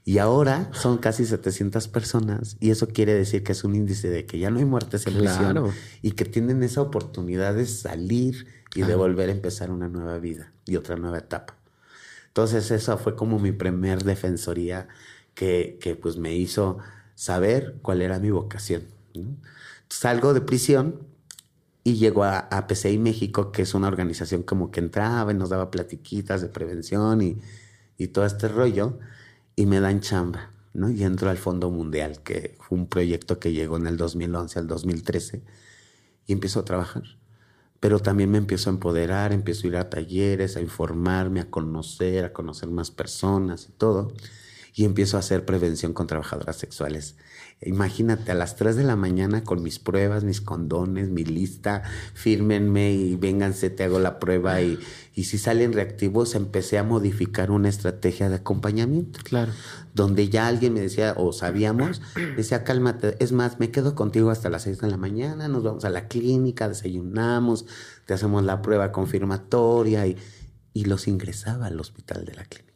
[0.04, 4.26] Y ahora son casi 700 personas y eso quiere decir que es un índice de
[4.26, 8.82] que ya no hay muertes en prisión y que tienen esa oportunidad de salir y
[8.82, 11.56] de volver a empezar una nueva vida y otra nueva etapa.
[12.34, 14.88] Entonces esa fue como mi primer defensoría
[15.34, 16.78] que, pues me hizo
[17.14, 18.82] saber cuál era mi vocación.
[19.88, 21.06] Salgo de prisión
[21.84, 25.50] y llego a, a, PCI México, que es una organización como que entraba y nos
[25.50, 27.38] daba platiquitas de prevención y,
[27.98, 28.98] y todo este rollo
[29.54, 30.90] y me dan chamba, ¿no?
[30.90, 34.66] Y entro al Fondo Mundial, que fue un proyecto que llegó en el 2011 al
[34.66, 35.40] 2013,
[36.26, 37.04] y empiezo a trabajar.
[37.84, 42.24] Pero también me empiezo a empoderar, empiezo a ir a talleres, a informarme, a conocer,
[42.24, 44.10] a conocer más personas y todo.
[44.74, 47.16] Y empiezo a hacer prevención con trabajadoras sexuales
[47.60, 52.92] Imagínate, a las 3 de la mañana con mis pruebas, mis condones, mi lista, fírmenme
[52.92, 54.60] y vénganse, te hago la prueba.
[54.60, 54.78] Y,
[55.14, 59.20] y si salen reactivos, empecé a modificar una estrategia de acompañamiento.
[59.22, 59.52] Claro.
[59.94, 62.02] Donde ya alguien me decía, o sabíamos,
[62.36, 65.84] decía, cálmate, es más, me quedo contigo hasta las 6 de la mañana, nos vamos
[65.84, 67.64] a la clínica, desayunamos,
[68.04, 70.18] te hacemos la prueba confirmatoria y,
[70.74, 72.73] y los ingresaba al hospital de la clínica.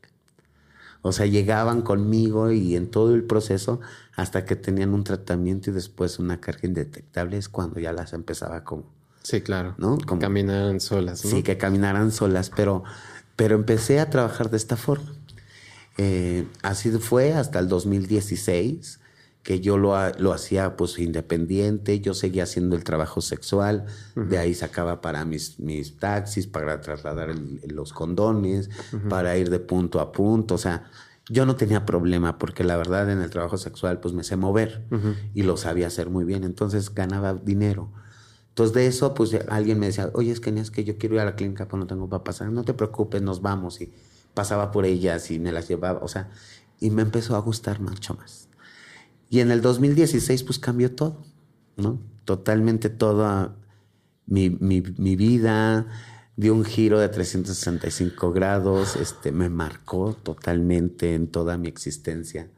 [1.09, 3.81] O sea, llegaban conmigo y en todo el proceso,
[4.15, 8.65] hasta que tenían un tratamiento y después una carga indetectable, es cuando ya las empezaba
[8.65, 8.85] como...
[9.23, 9.75] Sí, claro.
[9.79, 9.99] ¿No?
[10.07, 11.31] Como, caminaran solas, ¿no?
[11.31, 12.85] Sí, que caminaran solas, pero,
[13.37, 15.13] pero empecé a trabajar de esta forma.
[15.99, 19.01] Eh, así fue hasta el 2016
[19.49, 24.53] que yo lo, lo, hacía pues independiente, yo seguía haciendo el trabajo sexual, de ahí
[24.53, 27.31] sacaba para mis, mis taxis, para trasladar
[27.67, 28.69] los condones,
[29.09, 30.91] para ir de punto a punto, o sea,
[31.31, 34.85] yo no tenía problema porque la verdad en el trabajo sexual pues me sé mover
[35.33, 37.91] y lo sabía hacer muy bien, entonces ganaba dinero.
[38.51, 41.23] Entonces de eso pues alguien me decía, oye es que es que yo quiero ir
[41.23, 43.95] a la clínica pero no tengo para pasar, no te preocupes, nos vamos y
[44.35, 46.29] pasaba por ellas y me las llevaba, o sea,
[46.81, 48.48] y me empezó a gustar mucho más.
[49.31, 51.23] Y en el 2016 pues cambió todo,
[51.77, 52.01] ¿no?
[52.25, 53.57] Totalmente toda
[54.27, 55.87] mi, mi, mi vida
[56.37, 62.49] dio un giro de 365 grados, este, me marcó totalmente en toda mi existencia,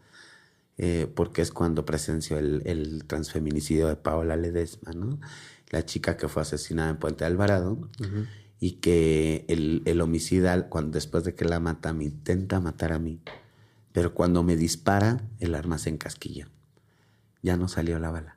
[0.77, 5.19] eh, porque es cuando presenció el, el, transfeminicidio de Paola Ledesma, ¿no?
[5.71, 7.89] La chica que fue asesinada en Puente Alvarado
[8.59, 12.99] y que el, el homicida, cuando, después de que la mata, me intenta matar a
[12.99, 13.21] mí,
[13.93, 16.49] pero cuando me dispara, el arma se encasquilla
[17.43, 18.37] ya no salió la bala.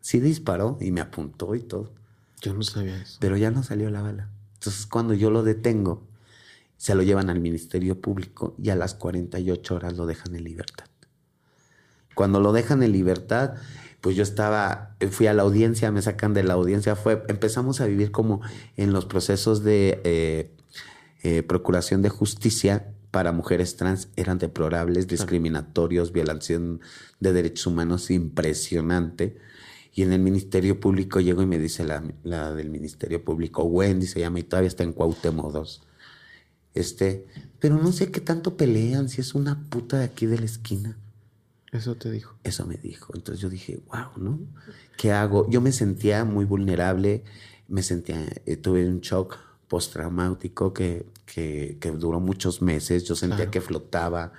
[0.00, 1.92] Sí disparó y me apuntó y todo.
[2.40, 3.18] Yo no sabía eso.
[3.20, 4.28] Pero ya no salió la bala.
[4.54, 6.06] Entonces cuando yo lo detengo,
[6.76, 10.86] se lo llevan al Ministerio Público y a las 48 horas lo dejan en libertad.
[12.14, 13.54] Cuando lo dejan en libertad,
[14.00, 17.86] pues yo estaba, fui a la audiencia, me sacan de la audiencia, fue, empezamos a
[17.86, 18.42] vivir como
[18.76, 20.54] en los procesos de eh,
[21.22, 26.80] eh, procuración de justicia para mujeres trans eran deplorables, discriminatorios, violación
[27.20, 29.38] de derechos humanos impresionante.
[29.94, 34.18] Y en el Ministerio Público llego y me dice la, del Ministerio Público, Wendy se
[34.18, 35.82] llama y todavía está en Cuauhtémoc 2.
[36.74, 37.28] Este,
[37.60, 40.98] pero no sé qué tanto pelean si es una puta de aquí de la esquina.
[41.70, 42.34] Eso te dijo.
[42.42, 43.12] Eso me dijo.
[43.14, 44.40] Entonces yo dije, wow, ¿no?
[44.96, 45.48] ¿Qué hago?
[45.48, 47.22] Yo me sentía muy vulnerable,
[47.68, 49.38] me sentía, eh, tuve un shock
[49.74, 53.02] postraumático que, que, que, duró muchos meses.
[53.02, 54.32] Yo sentía que flotaba.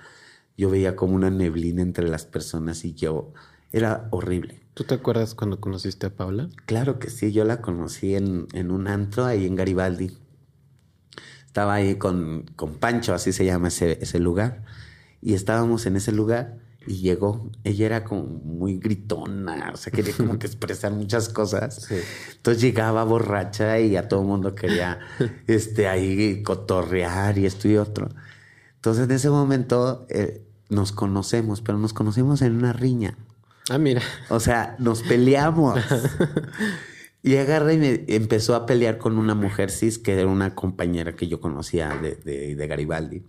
[0.56, 3.34] Yo veía como una neblina entre las personas y yo
[3.70, 4.62] era horrible.
[4.72, 6.48] ¿Tú te acuerdas cuando conociste a Paula?
[6.64, 10.16] Claro que sí, yo la conocí en, en un antro ahí en Garibaldi.
[11.44, 14.64] Estaba ahí con, con Pancho, así se llama ese, ese lugar.
[15.20, 17.50] Y estábamos en ese lugar y llegó.
[17.64, 21.90] Ella era como muy gritona, o sea, quería como que expresar muchas cosas.
[22.36, 25.00] Entonces llegaba borracha y a todo el mundo quería
[25.46, 28.08] este, ahí cotorrear y esto y otro.
[28.76, 33.16] Entonces en ese momento eh, nos conocemos, pero nos conocimos en una riña.
[33.68, 34.02] Ah, mira.
[34.28, 35.80] O sea, nos peleamos.
[37.22, 41.16] y agarré y me empezó a pelear con una mujer cis que era una compañera
[41.16, 43.24] que yo conocía de, de, de Garibaldi.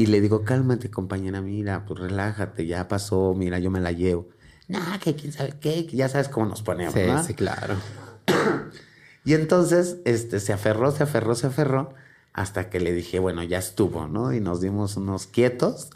[0.00, 4.28] Y le digo, cálmate, compañera, mira, pues relájate, ya pasó, mira, yo me la llevo.
[4.68, 7.24] Nah, que quién sabe qué, ya sabes cómo nos ponemos, sí, ¿no?
[7.24, 7.74] Sí, claro.
[9.24, 11.94] y entonces, este, se aferró, se aferró, se aferró,
[12.32, 14.32] hasta que le dije, bueno, ya estuvo, ¿no?
[14.32, 15.90] Y nos dimos unos quietos.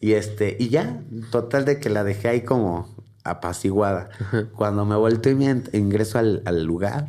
[0.00, 1.00] Y este, y ya,
[1.30, 4.10] total de que la dejé ahí como apaciguada.
[4.56, 7.06] Cuando me volteo y me ingreso al, al lugar,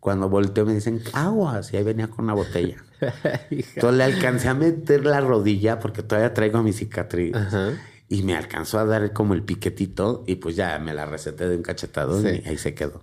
[0.00, 2.82] cuando volteo me dicen, aguas, y ahí venía con una botella.
[3.50, 7.34] Entonces le alcancé a meter la rodilla porque todavía traigo mi cicatriz.
[8.08, 11.56] Y me alcanzó a dar como el piquetito y pues ya me la receté de
[11.56, 13.02] un cachetado y ahí se quedó.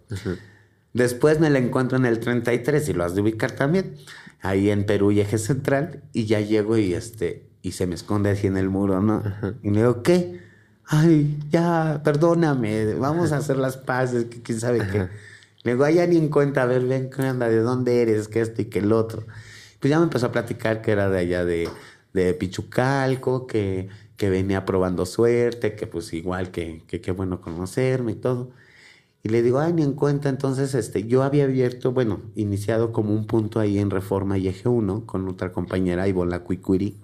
[0.94, 3.96] Después me la encuentro en el 33 y lo has de ubicar también.
[4.42, 8.30] Ahí en Perú y Eje Central y ya llego y este y se me esconde
[8.30, 9.24] así en el muro, ¿no?
[9.64, 10.42] Y me digo, ¿qué?
[10.86, 15.08] Ay, ya, perdóname, vamos a hacer las paces, que quién sabe qué.
[15.64, 17.48] Le digo, ay, ya ni en cuenta, a ver, ven, ¿qué onda?
[17.48, 18.28] ¿De dónde eres?
[18.28, 19.26] Que esto y que el otro
[19.84, 21.68] pues ya me empezó a platicar que era de allá de,
[22.14, 28.16] de Pichucalco, que, que venía probando suerte, que pues igual que qué bueno conocerme y
[28.16, 28.52] todo.
[29.24, 30.30] Y le digo, ay, ni en cuenta.
[30.30, 34.70] Entonces, este, yo había abierto, bueno, iniciado como un punto ahí en Reforma y Eje
[34.70, 36.96] 1 con otra compañera, Ivonne Cuicuiri.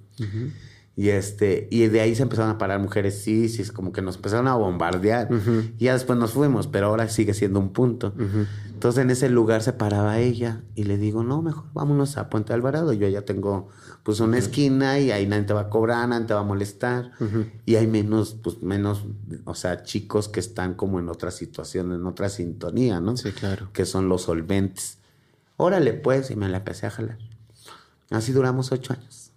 [1.00, 4.02] Y este, y de ahí se empezaron a parar mujeres sí, sí, es como que
[4.02, 5.30] nos empezaron a bombardear.
[5.78, 8.14] Y ya después nos fuimos, pero ahora sigue siendo un punto.
[8.74, 12.52] Entonces en ese lugar se paraba ella y le digo, no, mejor vámonos a Puente
[12.52, 12.92] Alvarado.
[12.92, 13.70] Yo ya tengo
[14.04, 17.14] pues una esquina y ahí nadie te va a cobrar, nadie te va a molestar.
[17.66, 19.06] Y hay menos, pues menos,
[19.46, 23.16] o sea, chicos que están como en otra situación, en otra sintonía, ¿no?
[23.16, 23.70] Sí, claro.
[23.72, 24.98] Que son los solventes.
[25.56, 27.20] Órale, pues, y me la empecé a jalar.
[28.10, 29.29] Así duramos ocho años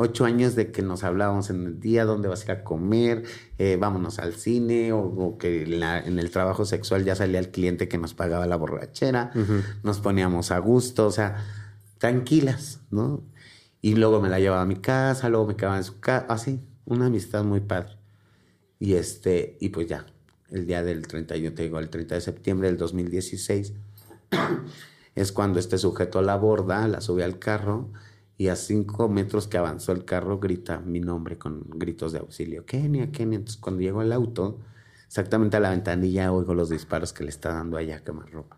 [0.00, 3.24] ocho años de que nos hablábamos en el día, dónde vas a ir a comer,
[3.58, 7.98] eh, vámonos al cine, o, que en, el trabajo sexual ya salía el cliente que
[7.98, 9.30] nos pagaba la borrachera,
[9.82, 11.44] nos poníamos a gusto, o sea,
[11.98, 13.22] tranquilas, ¿no?
[13.82, 16.60] Y luego me la llevaba a mi casa, luego me quedaba en su casa, así,
[16.84, 17.96] una amistad muy padre.
[18.78, 20.06] Y este, y pues ya,
[20.50, 23.74] el día del 31, te digo, el 30 de septiembre del 2016,
[25.14, 27.90] es cuando este sujeto la aborda, la sube al carro
[28.40, 32.64] y a cinco metros que avanzó el carro grita mi nombre con gritos de auxilio.
[32.64, 33.36] Kenia, Kenia.
[33.36, 34.58] Entonces cuando llego al auto,
[35.06, 38.56] exactamente a la ventanilla oigo los disparos que le está dando allá ropa.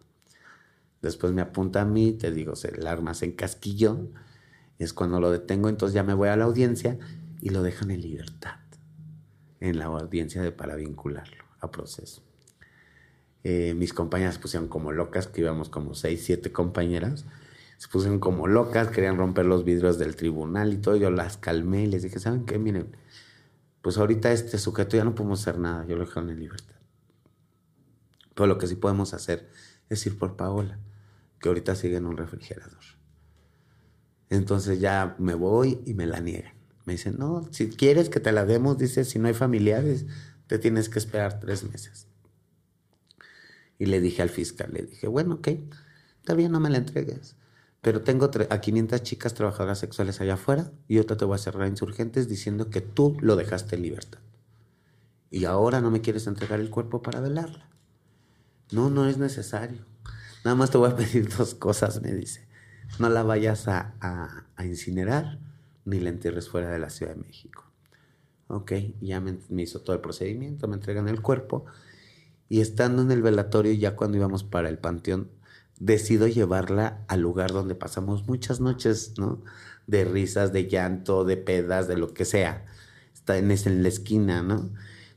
[1.00, 4.06] Después me apunta a mí, te digo, el arma se encasquilló.
[4.78, 6.96] Es cuando lo detengo, entonces ya me voy a la audiencia
[7.40, 8.60] y lo dejan en libertad.
[9.58, 12.22] En la audiencia de para vincularlo a proceso.
[13.42, 17.24] Eh, mis compañeras pusieron como locas, que íbamos como seis, siete compañeras.
[17.82, 20.94] Se pusieron como locas, querían romper los vidrios del tribunal y todo.
[20.94, 22.56] Yo las calmé y les dije, ¿saben qué?
[22.56, 22.96] Miren,
[23.80, 26.76] pues ahorita este sujeto ya no podemos hacer nada, yo lo dejaron en libertad.
[28.36, 29.50] Pero lo que sí podemos hacer
[29.88, 30.78] es ir por Paola,
[31.40, 32.84] que ahorita sigue en un refrigerador.
[34.30, 36.54] Entonces ya me voy y me la niegan.
[36.84, 40.06] Me dicen, no, si quieres que te la demos, dice, si no hay familiares,
[40.46, 42.06] te tienes que esperar tres meses.
[43.76, 45.48] Y le dije al fiscal, le dije, bueno, ok,
[46.20, 47.34] está bien, no me la entregues.
[47.82, 51.66] Pero tengo a 500 chicas trabajadoras sexuales allá afuera y otra te voy a cerrar
[51.66, 54.20] insurgentes diciendo que tú lo dejaste en libertad.
[55.30, 57.68] Y ahora no me quieres entregar el cuerpo para velarla.
[58.70, 59.84] No, no es necesario.
[60.44, 62.46] Nada más te voy a pedir dos cosas, me dice.
[63.00, 65.40] No la vayas a, incinerar
[65.84, 67.64] ni la entierres fuera de la Ciudad de México.
[68.46, 71.64] Ok, ya me, me hizo todo el procedimiento, me entregan el cuerpo
[72.48, 75.30] y estando en el velatorio, ya cuando íbamos para el panteón,
[75.78, 79.42] decido llevarla al lugar donde pasamos muchas noches, ¿no?
[79.86, 82.64] De risas, de llanto, de pedas, de lo que sea.
[83.14, 84.70] Está en, en la esquina, ¿no?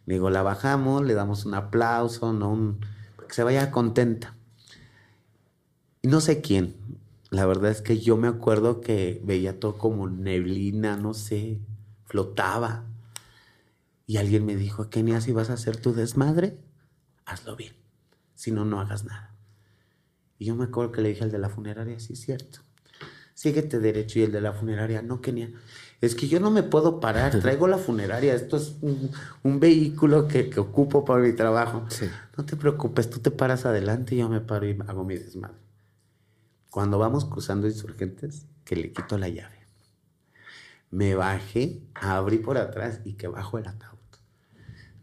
[0.05, 2.51] Digo, la bajamos, le damos un aplauso, ¿no?
[2.51, 2.79] Un,
[3.27, 4.35] que se vaya contenta.
[6.01, 6.75] Y no sé quién.
[7.31, 11.59] La verdad es que yo me acuerdo que veía todo como neblina, no sé,
[12.05, 12.85] flotaba.
[14.07, 16.59] Y alguien me dijo, Kenia, si vas a hacer tu desmadre,
[17.25, 17.73] hazlo bien.
[18.35, 19.34] Si no, no hagas nada.
[20.37, 22.59] Y yo me acuerdo que le dije al de la funeraria, sí es cierto.
[23.33, 24.19] Síguete derecho.
[24.19, 25.51] Y el de la funeraria, no, Kenia.
[26.01, 27.39] Es que yo no me puedo parar.
[27.41, 28.33] Traigo la funeraria.
[28.33, 31.85] Esto es un, vehículo que, ocupo para mi trabajo.
[32.37, 35.57] No te preocupes, tú te paras adelante y yo me paro y hago mi desmadre.
[36.69, 39.55] Cuando vamos cruzando insurgentes, que le quito la llave.
[40.91, 43.94] Me bajé, abrí por atrás y que bajo el ataúd.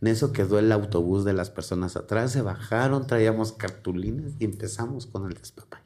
[0.03, 5.07] En eso quedó el autobús de las personas atrás, se bajaron, traíamos cartulinas y empezamos
[5.07, 5.85] con el despapalle.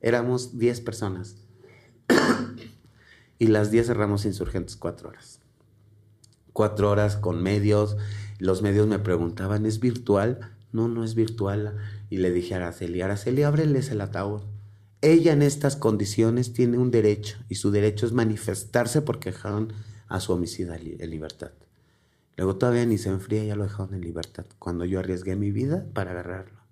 [0.00, 1.36] Éramos 10 personas
[3.38, 5.40] y las 10 cerramos insurgentes cuatro horas.
[6.54, 7.98] Cuatro horas con medios.
[8.38, 10.54] Los medios me preguntaban, ¿es virtual?
[10.72, 11.76] No, no es virtual.
[12.08, 14.40] Y le dije a Araceli, Araceli, ábreles el ataúd.
[15.02, 19.74] Ella en estas condiciones tiene un derecho y su derecho es manifestarse porque dejaron
[20.08, 21.50] a su homicida en libertad.
[22.36, 25.86] Luego todavía ni se enfría, ya lo dejaron en libertad, cuando yo arriesgué mi vida
[25.92, 26.62] para agarrarlo.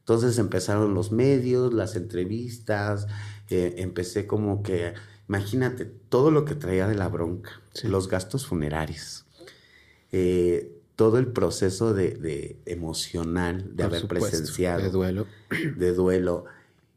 [0.00, 3.06] Entonces empezaron los medios, las entrevistas,
[3.48, 4.92] eh, empecé como que,
[5.28, 9.24] imagínate, todo lo que traía de la bronca, los gastos funerarios,
[10.12, 14.82] eh, todo el proceso de, emocional de haber presenciado.
[14.82, 15.26] De duelo.
[15.76, 16.44] De duelo.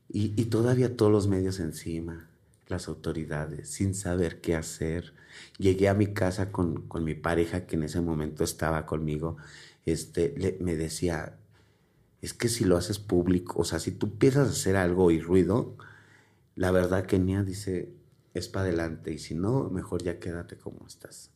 [0.09, 2.29] Y, y todavía todos los medios encima,
[2.67, 5.13] las autoridades, sin saber qué hacer
[5.57, 9.37] Llegué a mi casa con, mi pareja que en ese momento estaba conmigo.
[9.85, 11.37] Este, me decía,
[12.21, 15.19] es que si lo haces público, o sea, si tú empiezas a hacer algo y
[15.19, 15.75] ruido,
[16.55, 17.89] la verdad Kenia dice,
[18.33, 21.31] es para adelante y si no, mejor ya quédate como estás.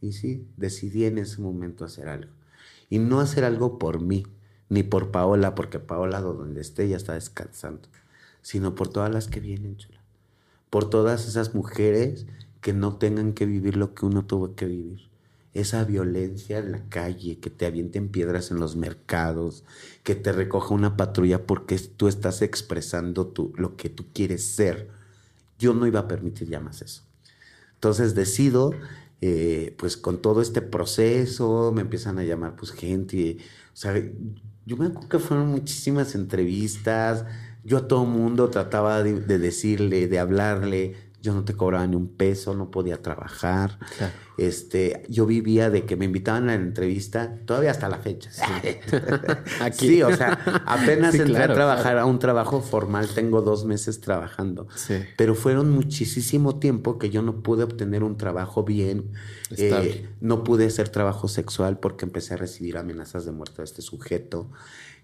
[0.00, 2.32] Y sí, decidí en ese momento hacer algo.
[2.90, 4.26] Y no hacer algo por mí,
[4.68, 7.88] ni por Paola, porque Paola donde esté ya está descansando,
[8.40, 10.00] sino por todas las que vienen, chula.
[10.70, 12.26] Por todas esas mujeres
[12.62, 15.10] que no tengan que vivir lo que uno tuvo que vivir.
[15.52, 19.64] Esa violencia en la calle, que te avienten piedras en los mercados,
[20.02, 24.88] que te recoja una patrulla porque tú estás expresando tu, lo que tú quieres ser.
[25.58, 27.02] Yo no iba a permitir ya más eso.
[27.74, 28.72] Entonces decido,
[29.20, 33.38] eh, pues con todo este proceso, me empiezan a llamar pues gente,
[33.74, 33.94] o sea,
[34.64, 37.24] yo me acuerdo que fueron muchísimas entrevistas,
[37.64, 42.08] yo a todo mundo trataba de decirle, de hablarle, yo no te cobraba ni un
[42.08, 43.78] peso, no podía trabajar.
[44.36, 48.28] Este, yo vivía de que me invitaban a la entrevista, todavía hasta la fecha.
[48.32, 48.42] Sí,
[49.60, 49.86] Aquí.
[49.86, 50.32] Sí, o sea,
[50.66, 52.00] apenas Sí, entré claro, a trabajar claro.
[52.00, 54.66] a un trabajo formal, tengo dos meses trabajando.
[54.74, 54.96] Sí.
[55.16, 59.12] Pero fueron muchísimo tiempo que yo no pude obtener un trabajo bien.
[59.56, 63.82] Eh, no pude hacer trabajo sexual porque empecé a recibir amenazas de muerte de este
[63.82, 64.50] sujeto.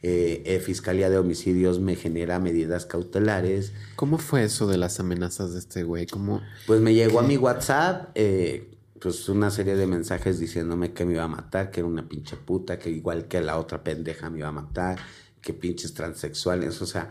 [0.03, 3.73] Eh, eh, Fiscalía de Homicidios me genera medidas cautelares.
[3.97, 6.07] ¿Cómo fue eso de las amenazas de este güey?
[6.07, 6.41] ¿Cómo?
[6.67, 8.71] Pues me llegó a mi WhatsApp, eh,
[9.01, 12.37] pues una serie de mensajes diciéndome que me iba a matar, que era una pinche
[12.37, 14.99] puta, que igual que la otra pendeja me iba a matar,
[15.41, 17.11] que pinches transexuales, o sea,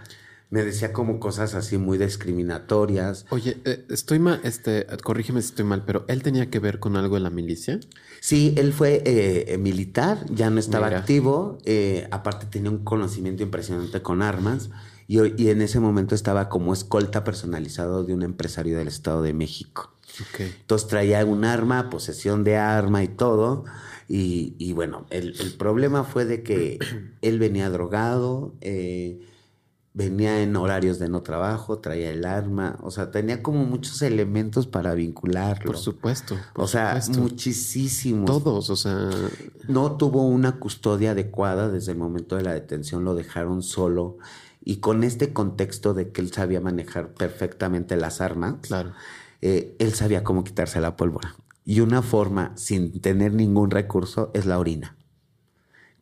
[0.50, 3.26] me decía como cosas así muy discriminatorias.
[3.30, 6.96] Oye, eh, estoy mal, este, corrígeme si estoy mal, pero él tenía que ver con
[6.96, 7.80] algo de la milicia.
[8.22, 11.00] Sí, él fue eh, militar, ya no estaba Mira.
[11.00, 14.70] activo, eh, aparte tenía un conocimiento impresionante con armas
[15.08, 19.34] y, y en ese momento estaba como escolta personalizado de un empresario del Estado de
[19.34, 19.94] México.
[20.22, 20.40] Ok.
[20.62, 23.66] Entonces traía un arma, posesión de arma y todo.
[24.10, 26.80] Y, y bueno, el, el problema fue de que
[27.22, 29.20] él venía drogado, eh,
[29.98, 34.68] venía en horarios de no trabajo, traía el arma, o sea, tenía como muchos elementos
[34.68, 35.66] para vincularlo.
[35.66, 36.38] Por supuesto.
[36.54, 37.24] por o sea, supuesto.
[37.24, 38.26] muchísimos.
[38.28, 39.10] Todos, o sea,
[39.68, 44.20] No tuvo una custodia adecuada desde el momento de la detención, lo dejaron solo.
[44.64, 48.92] Y con este contexto de que él sabía manejar perfectamente las armas, claro.
[49.42, 51.36] eh, él sabía cómo quitarse la pólvora.
[51.66, 54.96] Y una forma, sin tener ningún recurso, es la orina.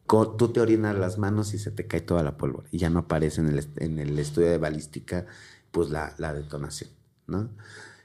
[0.08, 2.68] Tú te orinas las manos y se te cae toda la pólvora.
[2.72, 5.26] Y ya no aparece en el, en el estudio de balística,
[5.72, 6.90] pues la, la detonación,
[7.28, 7.50] ¿no?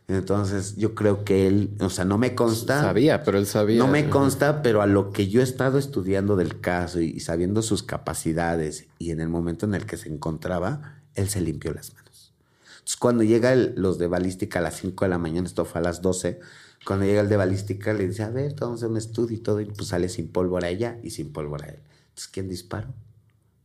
[0.09, 2.81] Entonces, yo creo que él, o sea, no me consta.
[2.81, 3.79] Sabía, pero él sabía.
[3.79, 7.21] No me consta, pero a lo que yo he estado estudiando del caso y, y
[7.21, 11.73] sabiendo sus capacidades y en el momento en el que se encontraba, él se limpió
[11.73, 12.33] las manos.
[12.73, 15.81] Entonces, cuando llega el- los de balística a las 5 de la mañana, esto fue
[15.81, 16.41] a las 12,
[16.85, 19.41] cuando llega el de balística le dice, a ver, vamos a hacer un estudio y
[19.41, 21.79] todo, y pues sale sin pólvora ella y sin pólvora él.
[22.09, 22.89] Entonces, ¿quién disparó?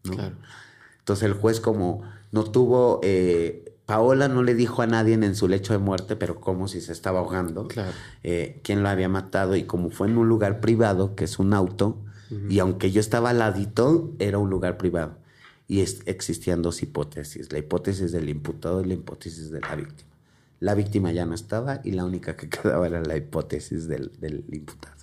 [0.04, 0.14] ¿No?
[0.14, 0.36] Claro.
[1.00, 2.02] Entonces el juez como
[2.32, 6.42] no tuvo, eh, Paola no le dijo a nadie en su lecho de muerte, pero
[6.42, 7.92] como si se estaba ahogando, Claro.
[8.24, 11.54] eh, quién lo había matado y como fue en un lugar privado, que es un
[11.54, 11.98] auto,
[12.50, 15.16] y aunque yo estaba al ladito, era un lugar privado.
[15.68, 20.10] Y es- existían dos hipótesis, la hipótesis del imputado y la hipótesis de la víctima.
[20.60, 24.46] La víctima ya no estaba y la única que quedaba era la hipótesis del, del
[24.52, 24.96] imputado.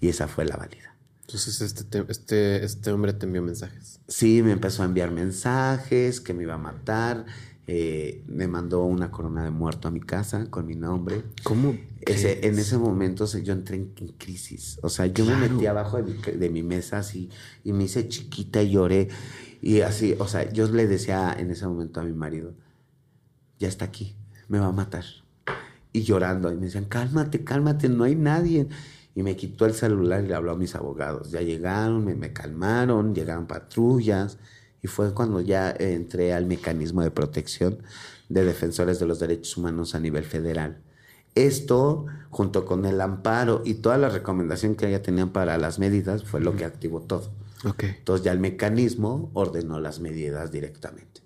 [0.00, 0.94] Y esa fue la válida.
[1.22, 4.00] Entonces este, te- este, este hombre te envió mensajes.
[4.06, 7.26] Sí, me empezó a enviar mensajes que me iba a matar.
[7.68, 11.24] eh, me mandó una corona de muerto a mi casa con mi nombre.
[11.42, 11.76] ¿Cómo?
[12.02, 14.78] Ese, en ese momento se- yo entré en, en crisis.
[14.82, 17.28] O sea, yo me metí abajo de mi, de mi mesa así
[17.64, 19.08] y me hice chiquita y lloré.
[19.62, 22.54] Y así, o sea, yo le decía en ese momento a mi marido,
[23.58, 24.14] ya está aquí,
[24.48, 25.04] me va a matar.
[25.92, 28.68] Y llorando, y me decían, cálmate, cálmate, no hay nadie.
[29.14, 31.30] Y me quitó el celular y le habló a mis abogados.
[31.30, 34.38] Ya llegaron, me, me calmaron, llegaron patrullas.
[34.82, 37.78] Y fue cuando ya entré al mecanismo de protección
[38.28, 40.82] de defensores de los derechos humanos a nivel federal.
[41.34, 46.24] Esto, junto con el amparo y toda la recomendación que ella tenían para las medidas,
[46.24, 47.30] fue lo que activó todo.
[47.64, 47.84] Ok.
[47.84, 51.20] Entonces ya el mecanismo ordenó las medidas directamente,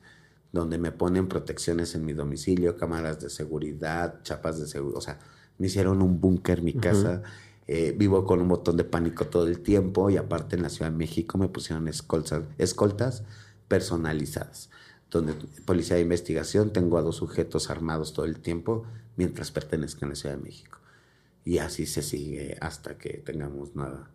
[0.53, 5.19] donde me ponen protecciones en mi domicilio, cámaras de seguridad, chapas de seguridad, o sea,
[5.59, 7.23] me hicieron un búnker en mi casa,
[7.67, 10.91] eh, vivo con un botón de pánico todo el tiempo y aparte en la Ciudad
[10.91, 13.23] de México me pusieron escoltas, escoltas
[13.69, 14.71] personalizadas,
[15.11, 15.35] donde
[15.65, 18.85] policía de investigación tengo a dos sujetos armados todo el tiempo
[19.17, 20.79] mientras pertenezcan a la Ciudad de México.
[21.45, 24.11] Y así se sigue hasta que tengamos nada.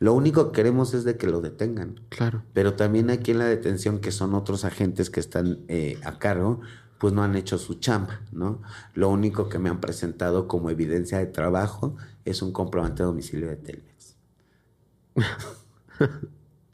[0.00, 2.00] Lo único que queremos es de que lo detengan.
[2.08, 2.42] Claro.
[2.52, 6.60] Pero también aquí en la detención, que son otros agentes que están eh, a cargo,
[6.98, 8.62] pues no han hecho su chamba, ¿no?
[8.94, 13.48] Lo único que me han presentado como evidencia de trabajo es un comprobante de domicilio
[13.48, 14.16] de Telmex.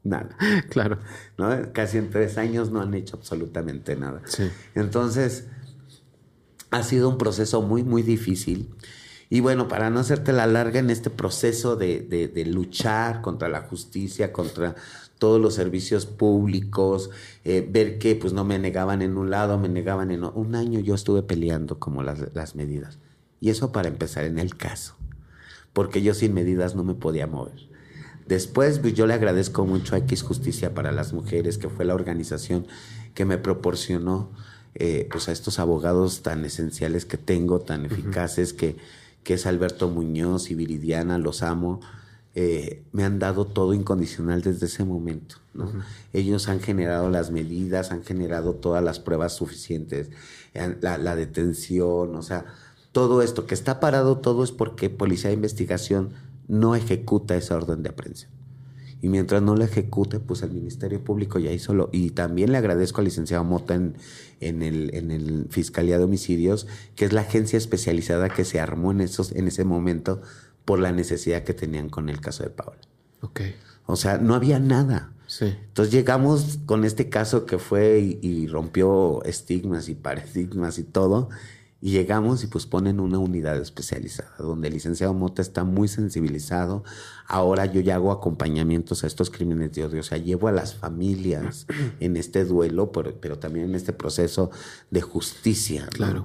[0.04, 0.36] nada,
[0.70, 0.98] Claro.
[1.36, 1.48] ¿no?
[1.72, 4.22] Casi en tres años no han hecho absolutamente nada.
[4.26, 4.48] Sí.
[4.74, 5.48] Entonces,
[6.70, 8.72] ha sido un proceso muy, muy difícil.
[9.28, 13.48] Y bueno, para no hacerte la larga en este proceso de, de- de luchar contra
[13.48, 14.76] la justicia, contra
[15.18, 17.10] todos los servicios públicos,
[17.44, 20.40] eh, ver que pues no me negaban en un lado, me negaban en otro.
[20.40, 22.98] Un año yo estuve peleando como las, las medidas.
[23.40, 24.94] Y eso para empezar en el caso.
[25.72, 27.68] Porque yo sin medidas no me podía mover.
[28.26, 31.94] Después, pues, yo le agradezco mucho a X Justicia para las Mujeres, que fue la
[31.94, 32.66] organización
[33.14, 34.30] que me proporcionó
[34.74, 38.76] eh, pues a estos abogados tan esenciales que tengo, tan eficaces, que,
[39.26, 41.80] que es Alberto Muñoz y Viridiana, los amo.
[42.36, 45.36] eh, me han dado todo incondicional desde ese momento.
[45.52, 45.72] ¿no?
[46.12, 50.10] Ellos han generado las medidas, han generado todas las pruebas suficientes,
[50.80, 52.44] la, la detención, o sea,
[52.92, 56.10] todo esto que está parado, todo es porque Policía de Investigación
[56.46, 58.30] no ejecuta esa orden de aprehensión.
[59.06, 61.90] Y mientras no lo ejecute, pues el Ministerio Público ya hizo lo.
[61.92, 63.94] Y también le agradezco al licenciado Mota en,
[64.40, 68.90] en, el, en el Fiscalía de Homicidios, que es la agencia especializada que se armó
[68.90, 70.22] en, esos, en ese momento
[70.64, 72.80] por la necesidad que tenían con el caso de Paola.
[73.20, 73.42] Ok.
[73.86, 75.12] O sea, no había nada.
[75.28, 75.54] Sí.
[75.68, 81.28] Entonces llegamos con este caso que fue y, y rompió estigmas y paradigmas y todo.
[81.80, 86.84] Y llegamos y pues ponen una unidad especializada, donde el licenciado Mota está muy sensibilizado.
[87.26, 90.74] Ahora yo ya hago acompañamientos a estos crímenes de odio, o sea, llevo a las
[90.74, 91.66] familias
[92.00, 94.50] en este duelo, pero, pero también en este proceso
[94.90, 95.84] de justicia.
[95.84, 95.90] ¿no?
[95.90, 96.24] Claro.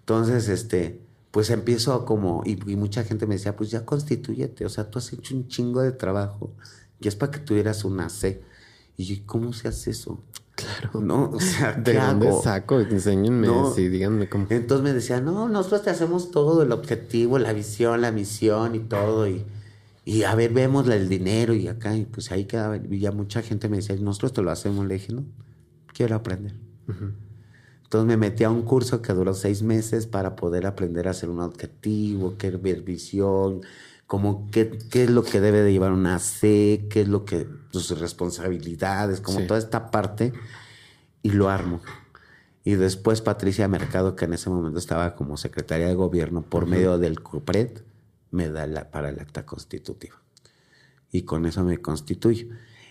[0.00, 4.68] Entonces, este, pues empiezo como, y, y mucha gente me decía, pues ya constitúyete, o
[4.68, 6.54] sea, tú has hecho un chingo de trabajo,
[7.00, 8.42] y es para que tuvieras una C.
[8.96, 10.24] Y yo, ¿cómo se hace eso?
[10.58, 11.00] Claro.
[11.00, 12.42] No, o sea, ¿De ¿qué dónde hago?
[12.42, 12.80] saco?
[12.80, 13.72] Enséñenme, No.
[13.72, 14.46] sí, díganme cómo.
[14.50, 18.80] Entonces me decía, no, nosotros te hacemos todo, el objetivo, la visión, la misión y
[18.80, 19.28] todo.
[19.28, 19.44] Y,
[20.04, 21.96] y a ver, vemos el dinero y acá.
[21.96, 22.76] Y pues ahí quedaba.
[22.76, 24.84] Y ya mucha gente me decía, nosotros te lo hacemos.
[24.86, 25.24] Le dije, no,
[25.94, 26.54] quiero aprender.
[27.84, 31.30] Entonces me metí a un curso que duró seis meses para poder aprender a hacer
[31.30, 33.62] un objetivo, qué ver visión,
[34.08, 37.46] como qué, qué es lo que debe de llevar una C, qué es lo que,
[37.70, 39.46] sus responsabilidades, como Sí.
[39.46, 40.32] toda esta parte.
[41.22, 41.80] Y lo armo.
[42.64, 46.98] Y después Patricia Mercado, que en ese momento estaba como secretaria de gobierno, por medio
[46.98, 47.82] del CUPRED,
[48.30, 50.16] me da la, para el acta constitutiva.
[51.12, 52.48] Y con eso me constituyo.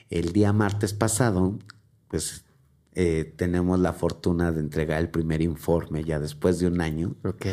[0.09, 1.57] El día martes pasado,
[2.09, 2.45] pues
[2.93, 7.45] eh, tenemos la fortuna de entregar el primer informe ya después de un año, Ok.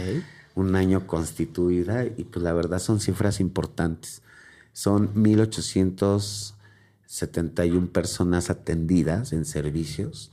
[0.54, 4.22] Un año constituida, y pues la verdad son cifras importantes.
[4.72, 10.30] Son 1.871 personas atendidas en servicios,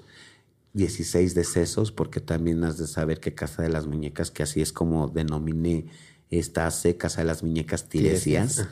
[0.74, 4.72] 16 decesos, porque también has de saber que Casa de las Muñecas, que así es
[4.72, 5.86] como denominé
[6.30, 8.68] esta AC, Casa de las Muñecas Tiresias,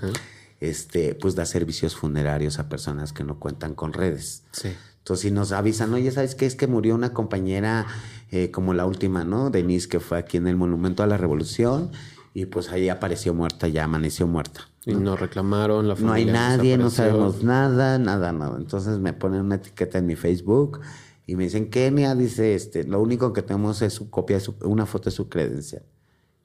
[0.60, 4.44] este, pues da servicios funerarios a personas que no cuentan con redes.
[4.52, 4.70] Sí.
[5.10, 6.46] Entonces, si nos avisan, oye, ¿sabes qué?
[6.46, 7.88] Es que murió una compañera
[8.30, 9.50] eh, como la última, ¿no?
[9.50, 11.90] Denise, que fue aquí en el Monumento a la Revolución,
[12.36, 14.70] y pues ahí apareció muerta, ya amaneció muerta.
[14.86, 18.56] Y no reclamaron, la No hay familia nadie, no sabemos nada, nada, nada.
[18.60, 20.82] Entonces me ponen una etiqueta en mi Facebook
[21.26, 24.86] y me dicen, Kenia, dice, este, lo único que tenemos es su copia, su- una
[24.86, 25.82] foto de su credencial.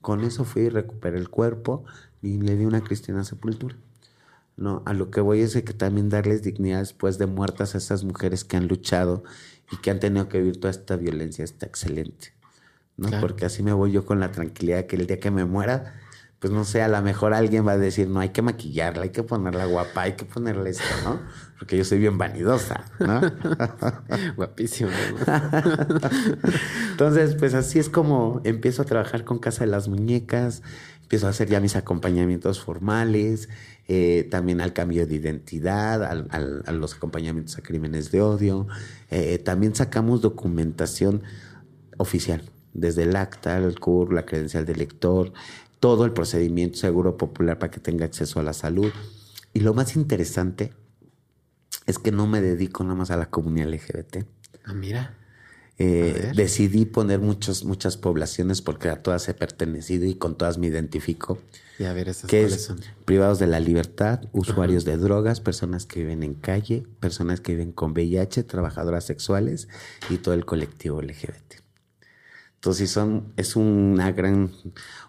[0.01, 1.85] Con eso fui y recuperé el cuerpo
[2.23, 3.77] y le di una cristiana sepultura.
[4.57, 8.05] No, a lo que voy es que también darles dignidad después de muertas a esas
[8.05, 9.25] mujeres que han luchado
[9.73, 12.35] y que han tenido que vivir toda esta violencia está excelente.
[12.97, 13.09] ¿no?
[13.09, 13.27] Claro.
[13.27, 15.95] Porque así me voy yo con la tranquilidad que el día que me muera,
[16.45, 19.11] pues no sé, a lo mejor alguien va a decir, no hay que maquillarla, hay
[19.11, 21.21] que ponerla guapa, hay que ponerle esto, ¿no?
[21.59, 23.23] Porque yo soy bien vanidosa, ¿no?
[24.37, 24.91] Guapísimo.
[24.91, 25.33] ¿no?
[26.91, 30.63] Entonces, pues así es como empiezo a trabajar con Casa de las Muñecas,
[31.05, 33.49] empiezo a hacer ya mis acompañamientos formales,
[33.89, 38.67] eh, también al cambio de identidad, al- a los acompañamientos a crímenes de odio.
[39.11, 41.23] Eh, también sacamos documentación
[41.99, 42.43] oficial,
[42.73, 45.33] desde el acta, el CUR, la credencial del lector,
[45.81, 48.91] todo el procedimiento seguro popular para que tenga acceso a la salud.
[49.53, 50.73] Y lo más interesante
[51.87, 54.25] es que no me dedico nada más a la comunidad LGBT.
[54.65, 55.15] Ah, mira.
[55.79, 60.69] Eh, decidí poner muchos, muchas poblaciones porque a todas he pertenecido y con todas me
[60.69, 61.39] identifico.
[61.79, 62.81] Y a ver, esas Que es son.
[63.05, 67.73] privados de la libertad, usuarios de drogas, personas que viven en calle, personas que viven
[67.73, 69.69] con VIH, trabajadoras sexuales
[70.09, 71.55] y todo el colectivo LGBT.
[72.55, 74.53] Entonces, son, es una gran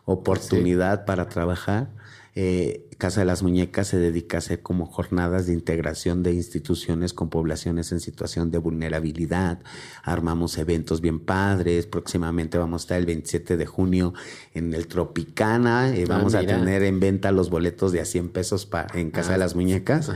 [0.06, 1.90] oportunidad para trabajar.
[2.34, 7.14] Eh, Casa de las Muñecas se dedica a hacer como jornadas de integración de instituciones
[7.14, 9.60] con poblaciones en situación de vulnerabilidad.
[10.04, 11.86] Armamos eventos bien padres.
[11.88, 14.14] Próximamente vamos a estar el 27 de junio
[14.54, 15.96] en el Tropicana.
[15.96, 19.30] Eh, Ah, vamos a tener en venta los boletos de a 100 pesos en Casa
[19.30, 20.12] Ah, de las Muñecas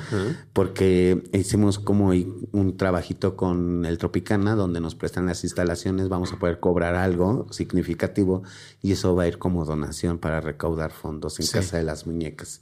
[0.53, 2.09] porque hicimos como
[2.51, 7.47] un trabajito con el Tropicana donde nos prestan las instalaciones, vamos a poder cobrar algo
[7.51, 8.43] significativo
[8.81, 11.53] y eso va a ir como donación para recaudar fondos en Sí.
[11.53, 12.61] Casa de las Muñecas.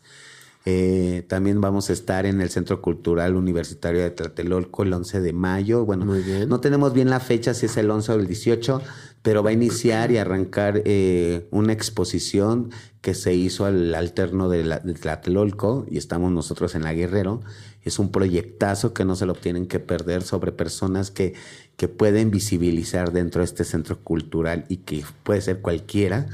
[0.70, 5.32] Eh, también vamos a estar en el Centro Cultural Universitario de Tlatelolco el 11 de
[5.32, 5.86] mayo.
[5.86, 6.49] Bueno, Muy bien.
[6.49, 8.82] no tenemos bien la fecha, si es el 11 o el 18,
[9.22, 14.65] pero va a iniciar y arrancar eh, una exposición que se hizo al alterno de,
[14.65, 17.39] la, de Tlatelolco y estamos nosotros en la Guerrero.
[17.82, 21.34] Es un proyectazo que no se lo tienen que perder sobre personas que,
[21.78, 26.28] que pueden visibilizar dentro de este centro cultural y que puede ser cualquiera.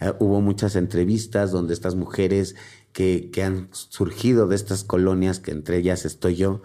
[0.00, 2.54] Eh, hubo muchas entrevistas donde estas mujeres
[2.98, 6.62] que, que han surgido de estas colonias, que entre ellas estoy yo,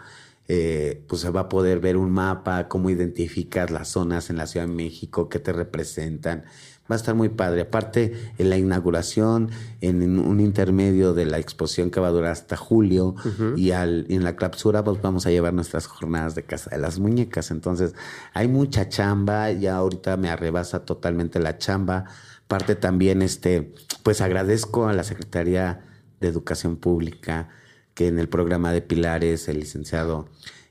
[0.47, 4.47] eh, pues se va a poder ver un mapa, cómo identificas las zonas en la
[4.47, 6.45] Ciudad de México, qué te representan.
[6.91, 7.61] Va a estar muy padre.
[7.61, 12.57] Aparte, en la inauguración, en un intermedio de la exposición que va a durar hasta
[12.57, 13.13] julio,
[13.55, 16.97] y, al, en la clausura, pues vamos a llevar nuestras jornadas de Casa de las
[16.97, 17.51] Muñecas.
[17.51, 17.93] Entonces,
[18.33, 22.05] hay mucha chamba, ya ahorita me arrebasa totalmente la chamba.
[22.45, 23.71] Aparte también, este,
[24.01, 25.92] pues agradezco a la Secretaría
[26.23, 27.49] de Educación Pública,
[27.93, 30.27] que en el programa de Pilares, el licenciado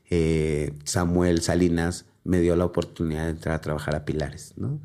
[0.09, 4.79] eh, Samuel Salinas me dio la oportunidad de entrar a trabajar a Pilares, ¿no?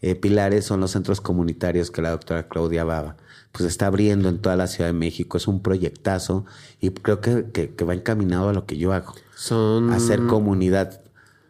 [0.00, 3.16] Eh, Pilares son los centros comunitarios que la doctora Claudia Baba
[3.52, 5.36] pues está abriendo en toda la Ciudad de México.
[5.36, 6.44] Es un proyectazo
[6.80, 9.14] y creo que, que, va encaminado a lo que yo hago.
[9.36, 9.92] Son...
[9.92, 11.01] Hacer comunidad.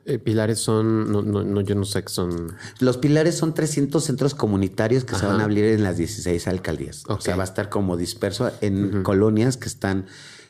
[0.05, 2.57] Eh, pilares son, no, no, yo no sé qué son.
[2.81, 7.05] Los pilares son 300 centros comunitarios que se van a abrir en las 16 alcaldías.
[7.07, 10.07] O sea, va a estar como disperso en colonias que están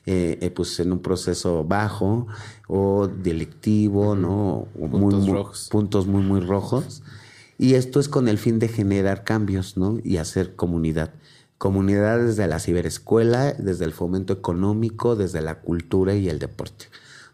[0.07, 2.27] eh, eh, pues en un proceso bajo
[2.67, 4.69] o delictivo, ¿no?
[4.75, 5.69] puntos rojos.
[5.71, 7.03] Puntos muy, muy rojos.
[7.59, 9.99] Y esto es con el fin de generar cambios, ¿no?
[10.03, 11.13] Y hacer comunidad.
[11.59, 16.87] Comunidad desde la ciberescuela, desde el fomento económico, desde la cultura y el deporte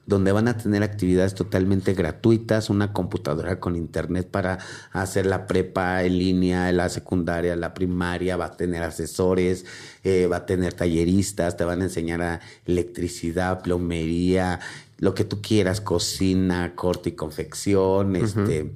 [0.09, 4.59] donde van a tener actividades totalmente gratuitas, una computadora con internet para
[4.91, 9.67] hacer la prepa en línea, la secundaria, la primaria, va a tener asesores,
[10.05, 14.61] eh, va a tener talleristas, te van a enseñar a electricidad, plomería,
[14.97, 18.73] lo que tú quieras, cocina, corte y confección, este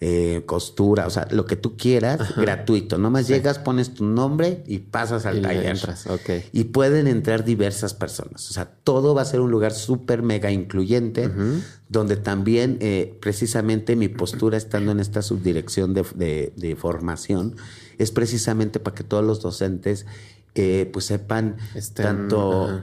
[0.00, 2.98] eh, costura, o sea, lo que tú quieras, gratuito.
[2.98, 5.78] Nomás llegas, pones tu nombre y pasas al taller.
[6.52, 8.50] Y pueden entrar diversas personas.
[8.50, 11.30] O sea, todo va a ser un lugar súper mega incluyente,
[11.88, 17.56] donde también eh, precisamente mi postura estando en esta subdirección de, formación
[17.96, 20.06] es precisamente para que todos los docentes
[20.56, 21.56] eh, pues sepan
[21.94, 22.82] tanto...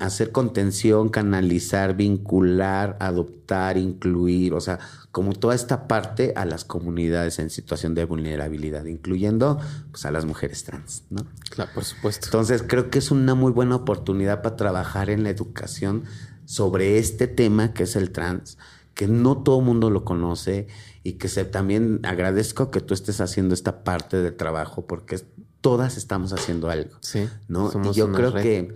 [0.00, 4.78] hacer contención, canalizar, vincular, adoptar, incluir, o sea,
[5.14, 9.60] como toda esta parte a las comunidades en situación de vulnerabilidad, incluyendo
[9.92, 11.24] pues, a las mujeres trans, ¿no?
[11.50, 12.26] Claro, por supuesto.
[12.26, 16.02] Entonces creo que es una muy buena oportunidad para trabajar en la educación
[16.46, 18.58] sobre este tema que es el trans,
[18.94, 20.66] que no todo el mundo lo conoce
[21.04, 25.20] y que se, también agradezco que tú estés haciendo esta parte del trabajo porque
[25.60, 26.96] todas estamos haciendo algo.
[27.02, 27.28] Sí.
[27.46, 27.70] ¿no?
[27.84, 28.74] y yo creo que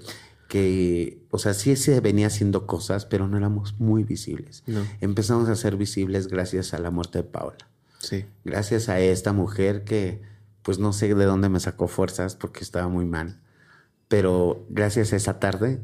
[0.48, 4.64] que, o sea, sí se venía haciendo cosas, pero no éramos muy visibles.
[5.00, 7.68] Empezamos a ser visibles gracias a la muerte de Paola.
[8.00, 8.24] Sí.
[8.44, 10.22] Gracias a esta mujer que,
[10.62, 13.40] pues no sé de dónde me sacó fuerzas porque estaba muy mal.
[14.08, 15.80] Pero gracias a esa tarde,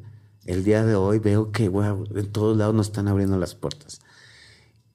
[0.46, 4.00] el día de hoy veo que, wow, en todos lados nos están abriendo las puertas.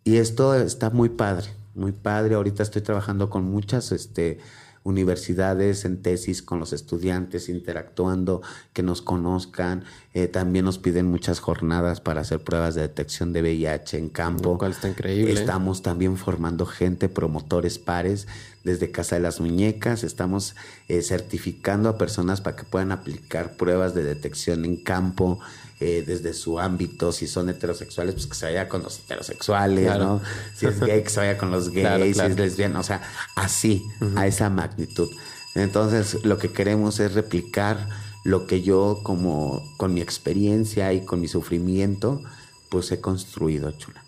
[0.03, 2.33] Y esto está muy padre, muy padre.
[2.33, 4.39] Ahorita estoy trabajando con muchas, este,
[4.83, 8.41] universidades en tesis con los estudiantes, interactuando,
[8.73, 9.83] que nos conozcan.
[10.13, 14.51] Eh, también nos piden muchas jornadas para hacer pruebas de detección de VIH en campo.
[14.53, 15.31] Lo cual está increíble.
[15.31, 18.27] Estamos también formando gente, promotores pares
[18.63, 20.03] desde Casa de las Muñecas.
[20.03, 20.55] Estamos
[20.87, 25.39] eh, certificando a personas para que puedan aplicar pruebas de detección en campo.
[25.81, 30.21] Eh, desde su ámbito, si son heterosexuales, pues que se vaya con los heterosexuales, ¿no?
[30.53, 33.01] Si es gay, que se vaya con los gays, si es lesbiana, o sea,
[33.35, 35.09] así, a esa magnitud.
[35.55, 37.87] Entonces, lo que queremos es replicar
[38.25, 42.21] lo que yo, como con mi experiencia y con mi sufrimiento,
[42.67, 44.03] pues he construido, chula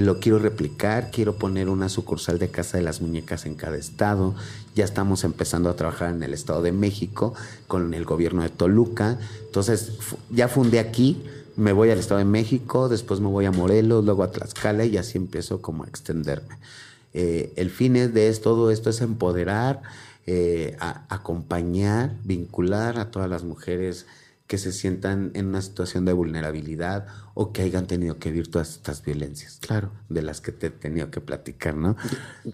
[0.00, 4.34] lo quiero replicar, quiero poner una sucursal de Casa de las Muñecas en cada estado.
[4.74, 7.34] Ya estamos empezando a trabajar en el Estado de México
[7.66, 9.18] con el gobierno de Toluca.
[9.44, 9.92] Entonces,
[10.30, 11.22] ya fundé aquí,
[11.56, 14.96] me voy al Estado de México, después me voy a Morelos, luego a Tlaxcala y
[14.96, 16.56] así empiezo como a extenderme.
[17.12, 19.82] Eh, el fin de todo esto es empoderar,
[20.26, 20.76] eh,
[21.08, 24.06] acompañar, vincular a todas las mujeres
[24.50, 28.70] que se sientan en una situación de vulnerabilidad o que hayan tenido que vivir todas
[28.70, 29.60] estas violencias.
[29.60, 29.92] Claro.
[30.08, 31.96] De las que te he tenido que platicar, ¿no?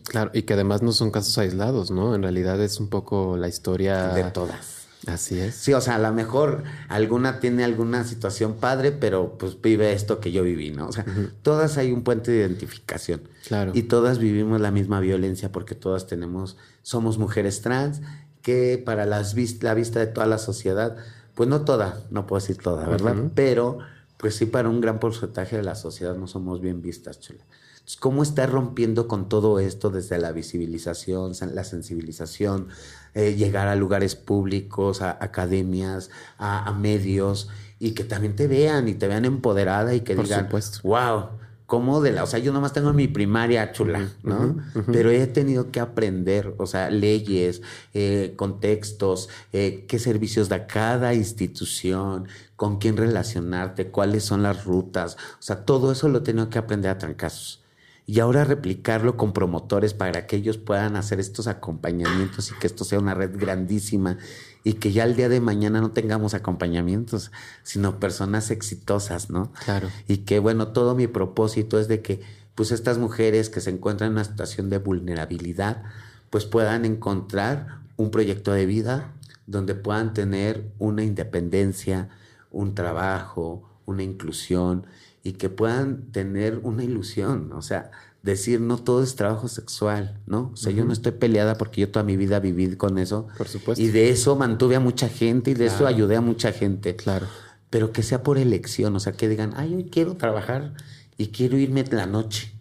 [0.04, 2.14] Claro, y que además no son casos aislados, ¿no?
[2.14, 4.08] En realidad es un poco la historia...
[4.08, 4.88] De todas.
[5.06, 5.54] Así es.
[5.54, 10.20] Sí, o sea, a lo mejor alguna tiene alguna situación padre, pero pues vive esto
[10.20, 10.88] que yo viví, ¿no?
[10.88, 11.06] O sea,
[11.40, 13.22] todas hay un puente de identificación.
[13.48, 13.72] Claro.
[13.74, 18.02] Y todas vivimos la misma violencia porque todas tenemos, somos mujeres trans
[18.42, 20.98] que para las la vista de toda la sociedad
[21.36, 23.14] pues no toda, no puedo decir toda, ¿verdad?
[23.34, 23.78] Pero
[24.16, 27.44] pues sí para un gran porcentaje de la sociedad no somos bien vistas, chula.
[27.74, 32.68] Entonces, ¿cómo está rompiendo con todo esto desde la visibilización, la sensibilización,
[33.14, 38.94] eh, llegar a lugares públicos, a academias, a, medios, y que también te vean y
[38.94, 40.80] te vean empoderada y que digan, supuesto.
[40.82, 41.28] wow,
[41.66, 44.56] como de la, o sea, yo nomás tengo mi primaria chula, ¿no?
[44.92, 47.60] Pero he tenido que aprender, o sea, leyes,
[47.92, 55.16] eh, contextos, eh, qué servicios da cada institución, con quién relacionarte, cuáles son las rutas,
[55.40, 57.64] o sea, todo eso lo he tenido que aprender a trancazos.
[58.08, 62.84] Y ahora replicarlo con promotores para que ellos puedan hacer estos acompañamientos y que esto
[62.84, 64.18] sea una red grandísima
[64.66, 67.30] y que ya el día de mañana no tengamos acompañamientos,
[67.62, 69.52] sino personas exitosas, ¿no?
[69.64, 69.88] Claro.
[70.08, 72.20] Y que, bueno, todo mi propósito es de que,
[72.56, 75.84] pues, estas mujeres que se encuentran en una situación de vulnerabilidad,
[76.30, 79.12] pues puedan encontrar un proyecto de vida
[79.46, 82.08] donde puedan tener una independencia,
[82.50, 84.84] un trabajo, una inclusión
[85.22, 87.92] y que puedan tener una ilusión, o sea,
[88.26, 90.50] decir no todo es trabajo sexual, ¿no?
[90.52, 93.28] O sea, yo no estoy peleada porque yo toda mi vida viví con eso.
[93.38, 93.82] Por supuesto.
[93.82, 96.96] Y de eso mantuve a mucha gente y de eso ayudé a mucha gente.
[96.96, 97.26] Claro.
[97.70, 100.74] Pero que sea por elección, o sea, que digan, ay, hoy quiero trabajar
[101.16, 102.52] y quiero irme la noche.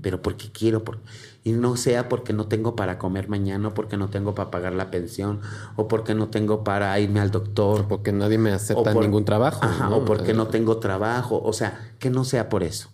[0.00, 1.00] Pero porque quiero, por...
[1.42, 4.74] y no sea porque no tengo para comer mañana, o porque no tengo para pagar
[4.74, 5.40] la pensión,
[5.74, 7.80] o porque no tengo para irme al doctor.
[7.80, 9.64] O porque nadie me acepta ningún trabajo.
[9.64, 11.42] Ajá, o porque no tengo trabajo.
[11.42, 12.90] O sea, que no sea por eso.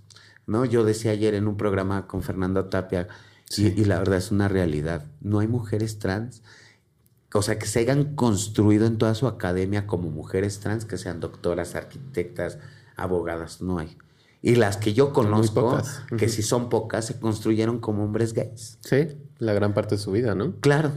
[0.47, 0.65] ¿No?
[0.65, 3.09] Yo decía ayer en un programa con Fernando Tapia,
[3.57, 6.43] y, la verdad es una realidad, no hay mujeres trans,
[7.35, 11.21] o sea, que se hayan construido en toda su academia como mujeres trans, que sean
[11.21, 12.59] doctoras, arquitectas,
[12.97, 13.97] abogadas, no hay.
[14.43, 15.81] Y las que yo conozco,
[16.19, 18.79] que si son pocas, se construyeron como hombres gays.
[18.81, 20.57] Sí, la gran parte de su vida, ¿no?
[20.61, 20.91] Claro,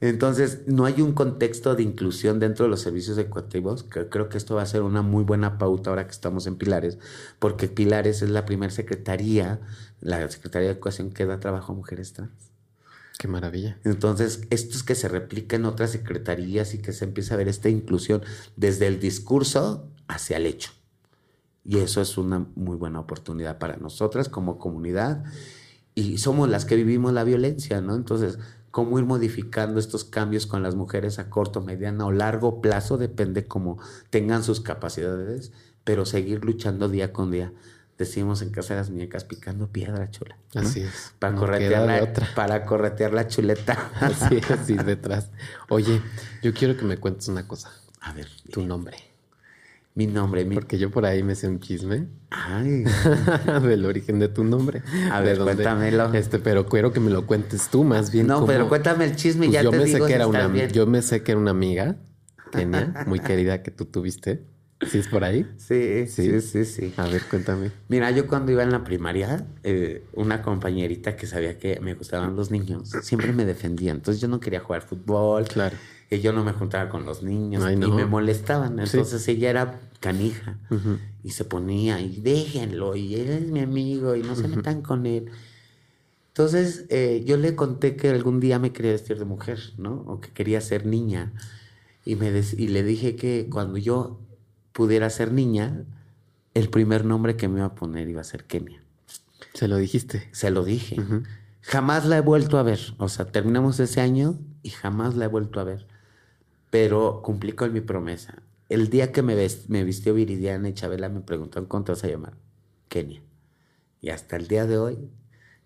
[0.00, 4.54] entonces, no hay un contexto de inclusión dentro de los servicios educativos, creo que esto
[4.54, 6.98] va a ser una muy buena pauta ahora que estamos en Pilares,
[7.38, 9.60] porque Pilares es la primera secretaría,
[10.00, 12.52] la Secretaría de Educación que da trabajo a mujeres trans.
[13.18, 13.78] Qué maravilla.
[13.82, 17.48] Entonces, esto es que se replica en otras secretarías y que se empieza a ver
[17.48, 18.22] esta inclusión
[18.54, 20.70] desde el discurso hacia el hecho.
[21.64, 25.24] Y eso es una muy buena oportunidad para nosotras como comunidad.
[25.96, 27.96] Y somos las que vivimos la violencia, ¿no?
[27.96, 28.38] Entonces,
[28.78, 33.48] cómo ir modificando estos cambios con las mujeres a corto, mediano o largo plazo, depende
[33.48, 35.50] cómo tengan sus capacidades,
[35.82, 37.52] pero seguir luchando día con día.
[37.98, 40.38] Decimos en casa de las muñecas picando piedra chula.
[40.54, 41.12] Así es.
[41.18, 43.90] Para, corretear la, para corretear la chuleta.
[44.00, 45.32] Así, así detrás.
[45.68, 46.00] Oye,
[46.40, 47.72] yo quiero que me cuentes una cosa.
[48.00, 48.28] A ver.
[48.52, 49.07] Tu nombre.
[49.94, 50.54] Mi nombre, mi...
[50.54, 52.06] Porque yo por ahí me sé un chisme.
[52.30, 52.84] Ay.
[53.62, 54.82] del origen de tu nombre.
[55.10, 56.12] A ver, cuéntamelo.
[56.14, 58.26] Este, pero quiero que me lo cuentes tú más bien.
[58.28, 60.46] No, pero cuéntame el chisme pues ya yo te me digo sé que era una,
[60.46, 60.70] bien.
[60.70, 61.96] Yo me sé que era una amiga,
[62.52, 64.44] Kenia, muy querida que tú tuviste.
[64.86, 65.44] ¿Sí es por ahí?
[65.56, 66.94] Sí, sí, sí, sí.
[66.96, 67.72] A ver, cuéntame.
[67.88, 72.36] Mira, yo cuando iba en la primaria, eh, una compañerita que sabía que me gustaban
[72.36, 73.90] los niños, siempre me defendía.
[73.90, 75.48] Entonces yo no quería jugar fútbol.
[75.48, 75.76] Claro.
[76.10, 78.78] Y yo no me juntaba con los niños Ay, y me molestaban.
[78.78, 80.58] Entonces ella era canija
[81.24, 85.04] y se ponía y déjenlo y él es mi amigo y no se metan con
[85.06, 85.30] él.
[86.28, 90.04] Entonces eh, yo le conté que algún día me quería vestir de mujer, ¿no?
[90.06, 91.32] O que quería ser niña.
[92.04, 94.20] Y, me des- y le dije que cuando yo
[94.72, 95.84] pudiera ser niña,
[96.54, 98.80] el primer nombre que me iba a poner iba a ser Kenia.
[99.52, 100.28] Se lo dijiste.
[100.32, 100.96] Se lo dije.
[101.60, 102.78] Jamás la he vuelto a ver.
[102.98, 105.86] O sea, terminamos ese año y jamás la he vuelto a ver.
[106.70, 108.42] Pero cumplí con mi promesa.
[108.68, 109.34] El día que me,
[109.68, 112.34] me vistió Viridiana y Chabela me preguntaron te vas a llamar.
[112.88, 113.22] Kenia.
[114.00, 114.98] Y hasta el día de hoy,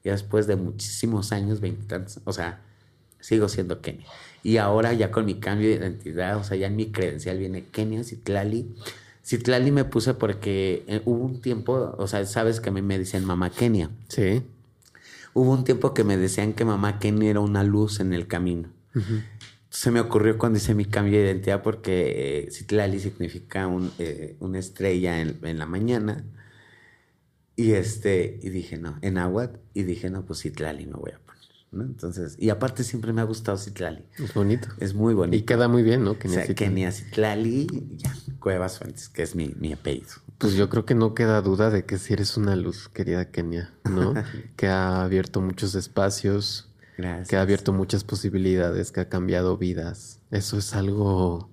[0.05, 2.63] ya después de muchísimos años, veintitantos, o sea,
[3.21, 4.07] sigo siendo Kenia.
[4.43, 7.65] Y ahora ya con mi cambio de identidad, o sea, ya en mi credencial viene
[7.67, 8.75] Kenia Citlali.
[9.25, 12.99] Citlali me puse porque eh, hubo un tiempo, o sea, sabes que a mí me
[12.99, 13.91] dicen mamá Kenia.
[14.09, 14.43] Sí.
[15.35, 18.69] Hubo un tiempo que me decían que mamá Kenny era una luz en el camino.
[19.73, 24.37] Se me ocurrió cuando hice mi cambio de identidad porque eh, Citlali significa un, eh,
[24.39, 26.27] una estrella en, en la mañana.
[27.57, 31.19] Y este, y dije, no, en Aguat, y dije, no, pues Citlali me voy a
[31.19, 31.43] poner.
[31.71, 31.85] ¿no?
[31.85, 34.05] Entonces, y aparte siempre me ha gustado Citlali.
[34.19, 34.69] Es bonito.
[34.79, 35.39] Es muy bonito.
[35.39, 36.11] Y queda muy bien, ¿no?
[36.13, 36.71] o Kenia sea, Citlali.
[36.71, 37.67] Kenia Citlali,
[37.97, 40.13] ya, Cuevas Fuentes, que es mi, mi apellido.
[40.37, 43.73] Pues yo creo que no queda duda de que si eres una luz, querida Kenia,
[43.91, 44.13] ¿no?
[44.57, 47.29] que ha abierto muchos espacios, Gracias.
[47.29, 50.21] que ha abierto muchas posibilidades, que ha cambiado vidas.
[50.31, 51.51] Eso es algo,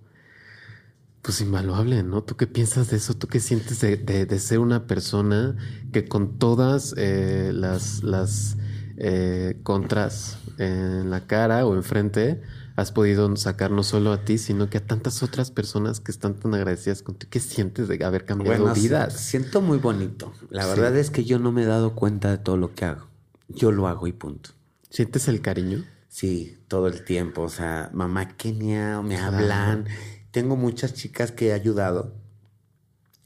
[1.22, 2.24] pues invaluable, ¿no?
[2.24, 3.14] ¿Tú qué piensas de eso?
[3.14, 5.56] ¿Tú qué sientes de, de- de ser una persona
[5.92, 8.58] que con todas eh, las, las
[8.98, 12.42] eh, contras en la cara o enfrente
[12.76, 16.36] has podido sacar no solo a ti, sino que a tantas otras personas que están
[16.36, 17.30] tan agradecidas contigo?
[17.30, 19.14] ¿Qué sientes de haber cambiado Bueno, vidas?
[19.14, 20.32] si- siento muy bonito.
[20.50, 20.70] La Sí.
[20.70, 23.08] verdad es que yo no me he dado cuenta de todo lo que hago.
[23.50, 24.52] Yo lo hago y punto.
[24.90, 25.86] ¿Sientes el cariño?
[26.08, 27.44] Sí, todo el tiempo.
[27.44, 29.38] O sea, mamá Kenia, me Claro.
[29.38, 29.86] hablan.
[30.32, 32.14] Tengo muchas chicas que he ayudado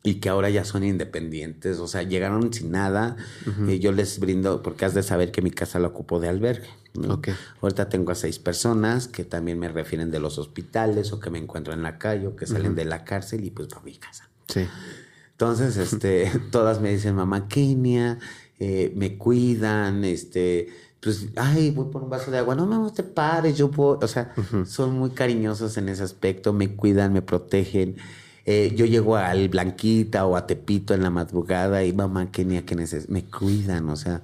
[0.06, 3.16] y que ahora ya son independientes, o sea, llegaron sin nada,
[3.70, 6.68] y yo les brindo, porque has de saber que mi casa la ocupo de albergue.
[7.62, 11.40] Ahorita tengo a seis personas que también me refieren de los hospitales o que me
[11.40, 14.30] encuentro en la calle o que salen de la cárcel y pues para mi casa.
[14.50, 14.68] Sí.
[15.32, 18.20] Entonces, este, todas me dicen, mamá Kenia,
[18.60, 20.68] eh, me cuidan, este,
[21.04, 24.08] pues, ay, voy por un vaso de agua, no, no, te pares, yo puedo, o
[24.08, 24.34] sea,
[24.66, 27.98] son muy cariñosos en ese aspecto, me cuidan, me protegen.
[28.46, 32.76] Eh, yo llego al Blanquita o a Tepito en la madrugada y mamá Kenia que
[33.08, 34.22] me cuidan, o sea,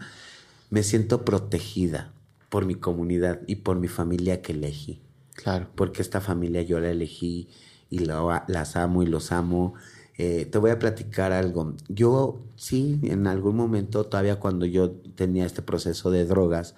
[0.70, 2.12] me siento protegida
[2.50, 5.02] por mi comunidad y por mi familia que elegí.
[5.36, 5.68] Claro.
[5.76, 7.48] Porque esta familia yo la elegí
[7.90, 9.76] y las amo y los amo.
[10.22, 11.76] Eh, te voy a platicar algo.
[11.88, 16.76] Yo sí, en algún momento, todavía cuando yo tenía este proceso de drogas,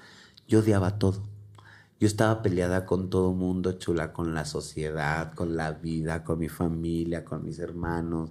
[0.48, 1.24] yo odiaba todo.
[2.00, 6.50] Yo estaba peleada con todo mundo, chula, con la sociedad, con la vida, con mi
[6.50, 8.30] familia, con mis hermanos.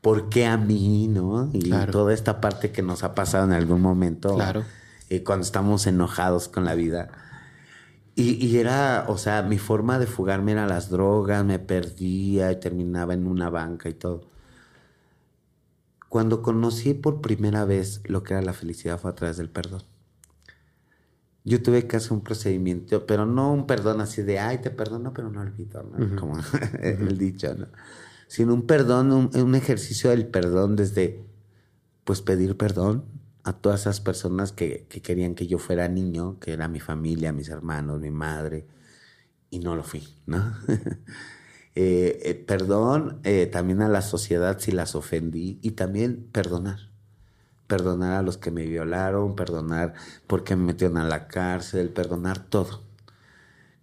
[0.00, 1.48] ¿Por qué a mí, no?
[1.52, 4.34] Y toda esta parte que nos ha pasado en algún momento.
[4.34, 4.64] Claro.
[5.08, 7.10] Eh, cuando estamos enojados con la vida.
[8.14, 12.60] Y, y, era, o sea, mi forma de fugarme era las drogas, me perdía y
[12.60, 14.30] terminaba en una banca y todo.
[16.08, 19.82] Cuando conocí por primera vez lo que era la felicidad fue a través del perdón
[21.44, 25.12] yo tuve que hacer un procedimiento, pero no un perdón así de, ay, te perdono,
[25.12, 26.16] pero no olvido, ¿no?
[26.20, 26.38] Como
[26.82, 27.66] el dicho, ¿no?
[28.28, 31.24] Sino un perdón, un, ejercicio del perdón desde,
[32.04, 33.04] pues, pedir perdón
[33.44, 37.48] a todas esas personas que, querían que yo fuera niño, que era mi familia, mis
[37.48, 38.66] hermanos, mi madre,
[39.50, 40.54] y no lo fui, ¿no?
[41.74, 46.92] Eh, eh, perdón eh, también a la sociedad si las ofendí y también perdonar
[47.72, 49.94] perdonar a los que me violaron, perdonar
[50.26, 52.82] porque me metieron a la cárcel, perdonar todo.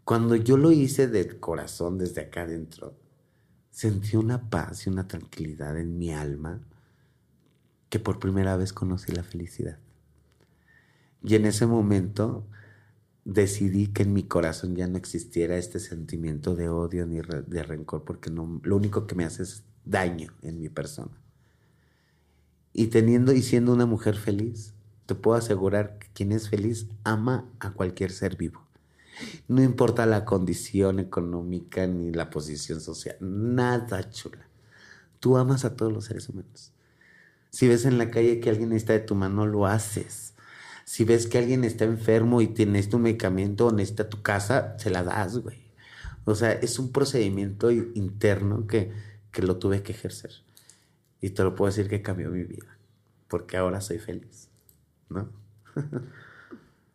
[0.03, 2.93] Cuando yo lo hice del corazón, desde acá adentro,
[3.71, 6.61] sentí una paz y una tranquilidad en mi alma
[7.89, 9.79] que por primera vez conocí la felicidad.
[11.23, 12.45] Y en ese momento
[13.25, 18.03] decidí que en mi corazón ya no existiera este sentimiento de odio ni de rencor,
[18.03, 21.11] porque lo único que me hace es daño en mi persona.
[22.73, 24.73] Y teniendo y siendo una mujer feliz,
[25.05, 28.61] te puedo asegurar que quien es feliz ama a cualquier ser vivo.
[29.47, 34.47] No importa la condición económica ni la posición social, nada chula.
[35.19, 36.71] Tú amas a todos los seres humanos.
[37.49, 40.33] Si ves en la calle que alguien está de tu mano, lo haces.
[40.85, 44.89] Si ves que alguien está enfermo y tienes tu medicamento o necesita tu casa, se
[44.89, 45.69] la das, güey.
[46.25, 48.91] O sea, es un procedimiento interno que,
[49.31, 50.31] que lo tuve que ejercer.
[51.21, 52.77] Y te lo puedo decir que cambió mi vida,
[53.27, 54.49] porque ahora soy feliz,
[55.09, 55.29] ¿no?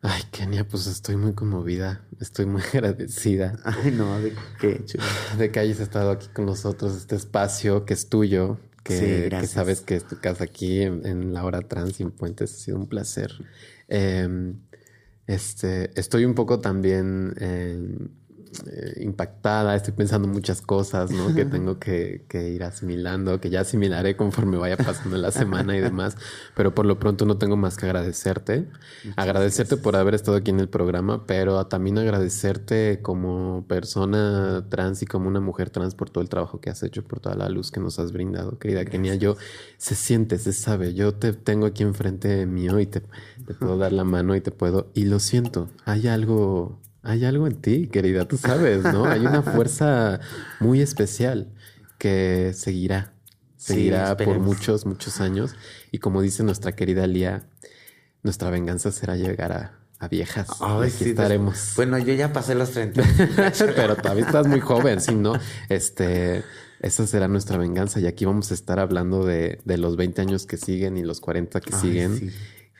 [0.06, 3.58] Ay, Kenia, pues estoy muy conmovida, estoy muy agradecida.
[3.64, 4.84] Ay, no, de qué
[5.38, 9.96] De que hayas estado aquí con nosotros, este espacio que es tuyo, que, sabes que
[9.96, 13.32] es tu casa aquí en, la hora trans y en Puentes, ha sido un placer.
[13.88, 14.60] Em,
[15.26, 17.34] este, estoy un poco también
[18.66, 21.34] eh, impactada, estoy pensando muchas cosas, ¿no?
[21.34, 26.16] Que tengo que, ir asimilando, que ya asimilaré conforme vaya pasando la semana y demás.
[26.54, 28.68] Pero por lo pronto no tengo más que agradecerte.
[29.16, 35.06] agradecerte por haber estado aquí en el programa, pero también agradecerte como persona trans y
[35.06, 37.70] como una mujer trans por todo el trabajo que has hecho, por toda la luz
[37.70, 39.14] que nos has brindado, querida Kenia.
[39.14, 39.36] Yo
[39.78, 40.94] se siente, se sabe.
[40.94, 44.50] Yo te tengo aquí enfrente mío y te, te puedo dar la mano y te
[44.50, 44.90] puedo.
[44.94, 49.04] Y lo siento, hay algo hay algo en ti, querida, tú sabes, ¿no?
[49.04, 50.20] Hay una fuerza
[50.58, 51.52] muy especial
[51.98, 53.12] que seguirá,
[53.56, 55.54] seguirá por muchos, muchos años.
[55.92, 57.46] Y como dice nuestra querida Lía,
[58.22, 59.80] nuestra venganza será llegar a,
[60.10, 60.48] viejas.
[60.60, 61.72] Ay, sí, estaremos.
[61.76, 63.02] Bueno, yo ya pasé los 30.
[63.74, 65.14] Pero todavía estás muy joven, ¿sí?
[65.14, 65.32] ¿No?
[65.70, 66.44] Este,
[66.80, 68.00] esa será nuestra venganza.
[68.00, 71.58] Y aquí vamos a estar hablando de, los 20 años que siguen y los 40
[71.62, 72.34] que siguen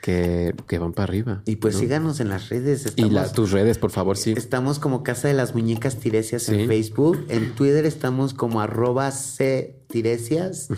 [0.05, 1.42] que, van para arriba.
[1.46, 2.92] Y pues síganos en las redes.
[2.96, 4.34] y las tus redes, por favor, sí.
[4.36, 7.24] Estamos como Casa de las Muñecas Tiresias en Facebook.
[7.28, 10.68] En Twitter estamos como arroba C Tiresias.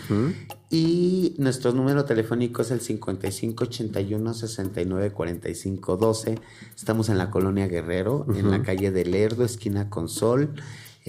[0.69, 6.39] Y nuestro número telefónico es el 5581 69 45 12.
[6.75, 10.53] Estamos en la colonia Guerrero, en la calle de Lerdo, esquina con Sol.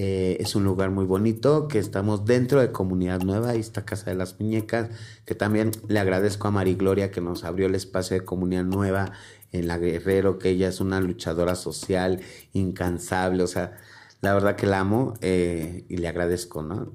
[0.01, 4.11] Eh, es un lugar muy bonito, que estamos dentro de Comunidad Nueva, y está Casa
[4.11, 4.91] de las Muñecas,
[5.25, 9.11] que también le agradezco a Mari Gloria que nos abrió el espacio de Comunidad Nueva
[9.51, 12.21] en La Guerrero, que ella es una luchadora social
[12.53, 13.77] incansable, o sea,
[14.21, 16.93] la verdad que la amo eh, y le agradezco, ¿no?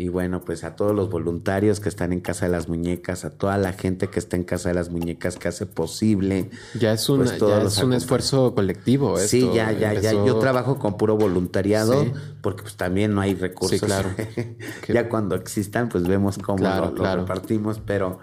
[0.00, 3.30] Y bueno, pues a todos los voluntarios que están en Casa de las Muñecas, a
[3.30, 6.50] toda la gente que está en Casa de las Muñecas que hace posible.
[6.78, 9.18] Ya es, un, pues, ya es un esfuerzo colectivo.
[9.18, 10.10] Sí, esto ya, ya, ya.
[10.12, 12.12] empezó- Yo trabajo con puro voluntariado Sí.
[12.40, 13.80] porque pues también no hay recursos.
[13.80, 14.10] Sí, claro.
[14.88, 17.20] Ya cuando existan, pues vemos cómo Claro, lo, lo claro.
[17.22, 18.20] repartimos, pero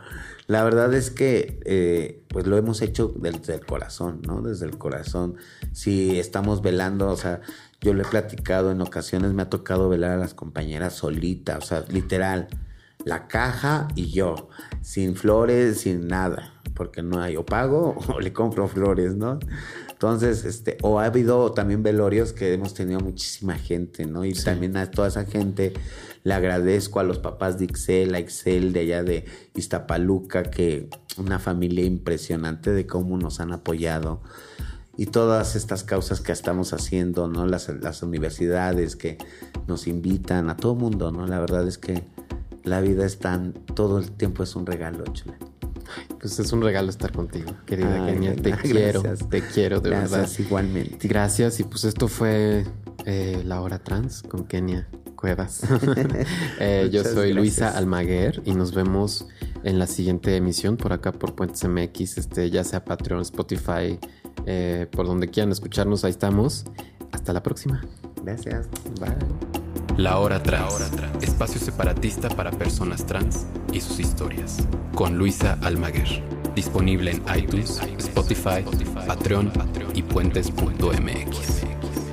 [0.47, 4.41] la verdad es que eh, pues lo hemos hecho desde el corazón, ¿no?
[4.41, 5.35] Desde el corazón.
[5.73, 7.41] Si estamos velando, o sea,
[7.85, 11.61] yo lo he platicado en ocasiones, me ha tocado velar a las compañeras solita, o
[11.61, 12.47] sea, literal,
[13.03, 14.49] la caja y yo,
[14.81, 19.37] sin flores, sin nada, porque no hay, o pago o le compro flores, ¿no?
[19.91, 24.25] Entonces, este, o ha habido también velorios que hemos tenido muchísima gente, ¿no?
[24.25, 25.73] Y también a toda esa gente
[26.23, 31.37] le agradezco a los papás de Ixel, a Ixel de allá de Iztapaluca, que una
[31.37, 34.23] familia impresionante de cómo nos han apoyado.
[34.97, 37.45] Y todas estas causas que estamos haciendo, ¿no?
[37.45, 39.17] Las, las universidades que
[39.67, 41.27] nos invitan, a todo mundo, ¿no?
[41.27, 42.03] La verdad es que
[42.63, 45.37] la vida es tan, todo el tiempo es un regalo, chula.
[46.19, 48.35] Pues es un regalo estar contigo, querida Ay, Kenia.
[48.35, 48.71] Te gracias.
[48.71, 50.39] quiero, te quiero de Gracias, verdad.
[50.39, 51.07] igualmente.
[51.07, 51.59] Gracias.
[51.59, 52.65] Y pues esto fue
[53.05, 55.61] eh, La Hora Trans con Kenia Cuevas.
[56.59, 57.77] Eh, yo soy Luisa gracias.
[57.81, 59.27] Almaguer y nos vemos
[59.63, 63.99] en la siguiente emisión por acá por Puentes MX, este, ya sea Patreon, Spotify,
[64.45, 66.65] eh, por donde quieran escucharnos, ahí estamos.
[67.11, 67.83] Hasta la próxima.
[68.23, 68.67] Gracias.
[68.99, 69.15] Bye.
[69.97, 70.91] La Hora Trans,
[71.21, 74.57] espacio separatista para personas trans y sus historias,
[74.93, 76.21] con Luisa Almaguer.
[76.53, 78.65] Disponible en iTunes, Spotify,
[79.07, 79.53] Patreon
[79.93, 82.04] y puentes.mx.